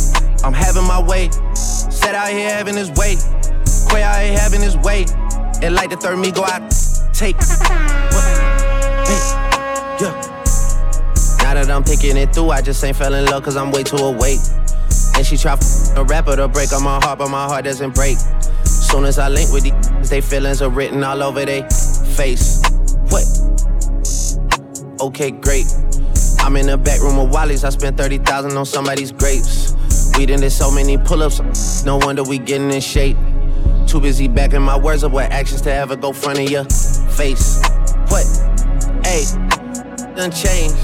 I'm 0.45 0.53
having 0.53 0.85
my 0.85 1.03
way. 1.03 1.31
Set 1.55 2.15
out 2.15 2.29
here 2.29 2.51
having 2.51 2.77
his 2.77 2.91
way. 2.93 3.17
Quay 3.91 4.03
out 4.03 4.23
here 4.23 4.39
having 4.39 4.61
his 4.61 4.77
way. 4.77 5.07
And 5.63 5.75
like 5.75 5.91
the 5.91 5.97
third 5.97 6.19
me 6.19 6.31
go 6.31 6.45
out. 6.45 6.71
Take. 7.13 7.37
What? 7.37 8.25
Hey, 9.09 9.21
yeah. 10.01 10.13
Now 11.43 11.55
that 11.55 11.71
I'm 11.71 11.83
picking 11.83 12.17
it 12.17 12.35
through, 12.35 12.51
I 12.51 12.63
just 12.63 12.83
ain't 12.85 12.97
fell 12.97 13.15
in 13.15 13.25
love 13.27 13.43
cause 13.43 13.57
I'm 13.57 13.71
way 13.71 13.83
too 13.83 13.97
awake. 13.97 14.41
And 15.17 15.27
she 15.27 15.37
try 15.37 15.59
a 15.97 16.05
rapper 16.05 16.37
to 16.37 16.49
break 16.49 16.73
on 16.73 16.83
my 16.83 17.01
heart, 17.03 17.19
but 17.19 17.29
my 17.29 17.45
heart 17.45 17.65
doesn't 17.65 17.95
break. 17.95 18.19
Soon 18.65 19.05
as 19.05 19.19
I 19.19 19.29
link 19.29 19.53
with 19.53 19.65
these, 19.65 20.11
they 20.11 20.21
feelings 20.21 20.63
are 20.63 20.71
written 20.71 21.03
all 21.03 21.23
over 21.23 21.45
their 21.45 21.69
face. 22.17 22.63
What? 23.09 23.46
Okay, 25.07 25.31
great. 25.31 25.67
I'm 26.41 26.57
in 26.57 26.67
the 26.67 26.77
back 26.77 27.01
room 27.01 27.17
of 27.21 27.31
Wally's, 27.31 27.63
I 27.63 27.69
spent 27.69 27.97
30,000 27.97 28.57
on 28.57 28.67
somebody's 28.67 29.13
grapes. 29.13 29.73
We 30.19 30.27
done 30.27 30.41
did 30.41 30.51
so 30.51 30.69
many 30.69 30.99
pull-ups, 30.99 31.85
no 31.85 31.97
wonder 31.99 32.25
we 32.25 32.39
getting 32.39 32.73
in 32.73 32.81
shape. 32.81 33.17
Too 33.87 34.01
busy 34.01 34.27
backing 34.27 34.63
my 34.63 34.77
words 34.77 35.05
up 35.05 35.13
with 35.13 35.31
actions 35.31 35.63
to 35.63 35.73
ever 35.73 35.95
go 35.95 36.13
front 36.13 36.41
of 36.41 36.51
your 36.51 36.65
face. 36.65 37.63
What? 38.09 38.27
Hey, 39.07 39.23
done 40.17 40.33
changed. 40.33 40.77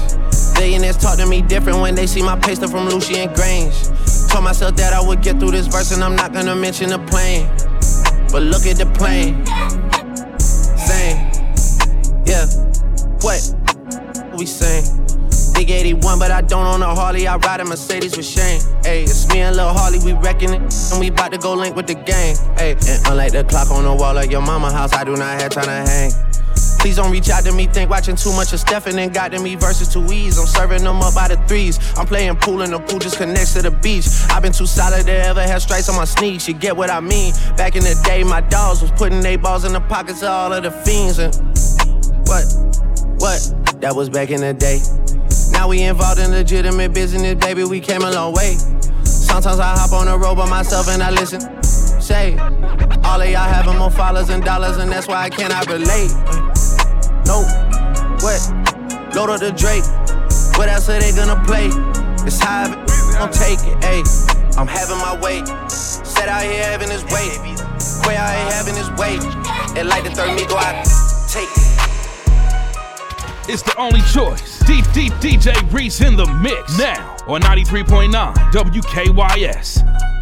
Billionaires 0.55 0.95
talk 0.95 1.17
to 1.17 1.25
me 1.25 1.41
different 1.41 1.79
when 1.79 1.93
they 1.93 2.07
see 2.07 2.23
my 2.23 2.39
paste 2.39 2.61
from 2.61 2.87
Lucian 2.87 3.27
Grainge. 3.33 4.29
Told 4.31 4.45
myself 4.45 4.77
that 4.77 4.93
I 4.93 5.05
would 5.05 5.21
get 5.21 5.37
through 5.37 5.51
this 5.51 5.67
verse 5.67 5.91
and 5.91 6.01
I'm 6.01 6.15
not 6.15 6.31
gonna 6.31 6.55
mention 6.55 6.87
the 6.89 6.99
plane. 7.11 7.45
But 8.31 8.43
look 8.43 8.65
at 8.67 8.77
the 8.77 8.85
plane. 8.95 9.45
Same. 10.39 11.29
Yeah. 12.25 12.45
What? 13.19 13.62
We? 14.43 14.49
Big 15.55 15.71
81, 15.71 16.19
but 16.19 16.29
I 16.29 16.41
don't 16.41 16.65
own 16.65 16.81
a 16.81 16.93
Harley. 16.93 17.27
I 17.27 17.37
ride 17.37 17.61
a 17.61 17.65
Mercedes 17.65 18.17
with 18.17 18.25
Shane. 18.25 18.59
Hey, 18.83 19.03
it's 19.03 19.29
me 19.29 19.39
and 19.39 19.55
Lil 19.55 19.71
Harley, 19.71 19.99
we 20.03 20.11
wrecking 20.11 20.49
it. 20.49 20.61
And 20.91 20.99
we 20.99 21.09
bout 21.09 21.31
to 21.31 21.37
go 21.37 21.53
link 21.53 21.77
with 21.77 21.87
the 21.87 21.93
gang. 21.93 22.35
Hey, 22.57 22.71
and 22.71 23.07
unlike 23.07 23.31
the 23.31 23.45
clock 23.45 23.71
on 23.71 23.85
the 23.85 23.93
wall 23.93 24.17
of 24.17 24.29
your 24.29 24.41
mama 24.41 24.69
house, 24.69 24.91
I 24.93 25.05
do 25.05 25.15
not 25.15 25.39
have 25.39 25.51
time 25.51 25.65
to 25.65 25.89
hang. 25.89 26.11
Please 26.79 26.97
don't 26.97 27.09
reach 27.09 27.29
out 27.29 27.45
to 27.45 27.53
me, 27.53 27.67
think 27.67 27.89
watching 27.89 28.17
too 28.17 28.33
much 28.33 28.51
of 28.51 28.59
Stephen 28.59 28.99
A. 28.99 29.07
got 29.07 29.31
to 29.31 29.39
me 29.39 29.55
versus 29.55 29.87
too 29.87 30.03
easy. 30.11 30.41
I'm 30.41 30.45
serving 30.45 30.83
them 30.83 31.01
up 31.01 31.15
by 31.15 31.29
the 31.29 31.37
threes. 31.47 31.79
I'm 31.95 32.05
playing 32.05 32.35
pool 32.35 32.63
and 32.63 32.73
the 32.73 32.79
pool 32.79 32.99
just 32.99 33.17
connects 33.17 33.53
to 33.53 33.61
the 33.61 33.71
beach. 33.71 34.07
I've 34.29 34.43
been 34.43 34.51
too 34.51 34.67
solid 34.67 35.05
to 35.05 35.13
ever 35.13 35.41
have 35.41 35.61
stripes 35.61 35.87
on 35.87 35.95
my 35.95 36.03
sneaks. 36.03 36.49
You 36.49 36.53
get 36.53 36.75
what 36.75 36.89
I 36.89 36.99
mean? 36.99 37.33
Back 37.55 37.77
in 37.77 37.83
the 37.83 37.97
day, 38.03 38.25
my 38.25 38.41
dogs 38.41 38.81
was 38.81 38.91
putting 38.91 39.21
their 39.21 39.37
balls 39.37 39.63
in 39.63 39.71
the 39.71 39.79
pockets 39.79 40.21
of 40.21 40.29
all 40.29 40.51
of 40.51 40.63
the 40.63 40.71
fiends. 40.71 41.19
And 41.19 41.33
what? 42.27 42.43
What? 43.21 43.62
That 43.83 43.97
was 43.97 44.09
back 44.09 44.29
in 44.31 44.39
the 44.39 44.53
day. 44.53 44.79
Now 45.51 45.67
we 45.67 45.83
involved 45.83 46.17
in 46.17 46.31
legitimate 46.31 46.93
business, 46.93 47.35
baby. 47.35 47.65
We 47.65 47.81
came 47.81 48.01
a 48.01 48.11
long 48.11 48.31
way. 48.31 48.55
Sometimes 49.03 49.59
I 49.59 49.75
hop 49.75 49.91
on 49.91 50.05
the 50.05 50.17
road 50.17 50.35
by 50.35 50.49
myself 50.49 50.87
and 50.87 51.03
I 51.03 51.11
listen. 51.11 51.41
Say, 51.61 52.37
all 53.03 53.19
of 53.19 53.27
y'all 53.27 53.43
having 53.43 53.77
more 53.77 53.91
followers 53.91 54.29
and 54.29 54.41
dollars, 54.41 54.77
and 54.77 54.89
that's 54.89 55.05
why 55.05 55.23
I 55.23 55.29
cannot 55.29 55.67
relate. 55.67 56.15
Nope. 57.27 57.43
What? 58.23 58.39
Load 59.19 59.27
up 59.35 59.43
the 59.43 59.51
Drake. 59.51 59.83
What 60.55 60.69
else 60.69 60.87
are 60.87 61.01
they 61.01 61.11
gonna 61.11 61.43
play? 61.43 61.67
It's 62.23 62.39
high, 62.39 62.71
take 63.35 63.59
it. 63.67 63.75
Ayy, 63.83 64.07
I'm 64.57 64.65
having 64.65 64.95
my 65.03 65.19
way. 65.19 65.43
Set 65.67 66.29
out 66.29 66.43
here 66.43 66.63
having 66.63 66.89
his 66.89 67.03
way. 67.11 67.35
Quay 67.99 68.15
out 68.15 68.31
here 68.31 68.47
having 68.55 68.79
his 68.79 68.87
way. 68.95 69.19
And 69.75 69.89
like 69.89 70.05
the 70.05 70.11
third 70.15 70.39
me 70.39 70.47
go 70.47 70.55
out. 70.55 70.87
Take 71.27 71.51
it. 71.51 71.62
It's 73.49 73.61
the 73.61 73.77
only 73.77 74.01
choice. 74.01 74.59
Deep, 74.59 74.85
deep 74.93 75.13
DJ 75.13 75.53
Reese 75.73 75.99
in 76.01 76.15
the 76.15 76.25
mix 76.41 76.77
now 76.77 77.17
on 77.27 77.41
93.9 77.41 78.33
WKYS. 78.51 80.12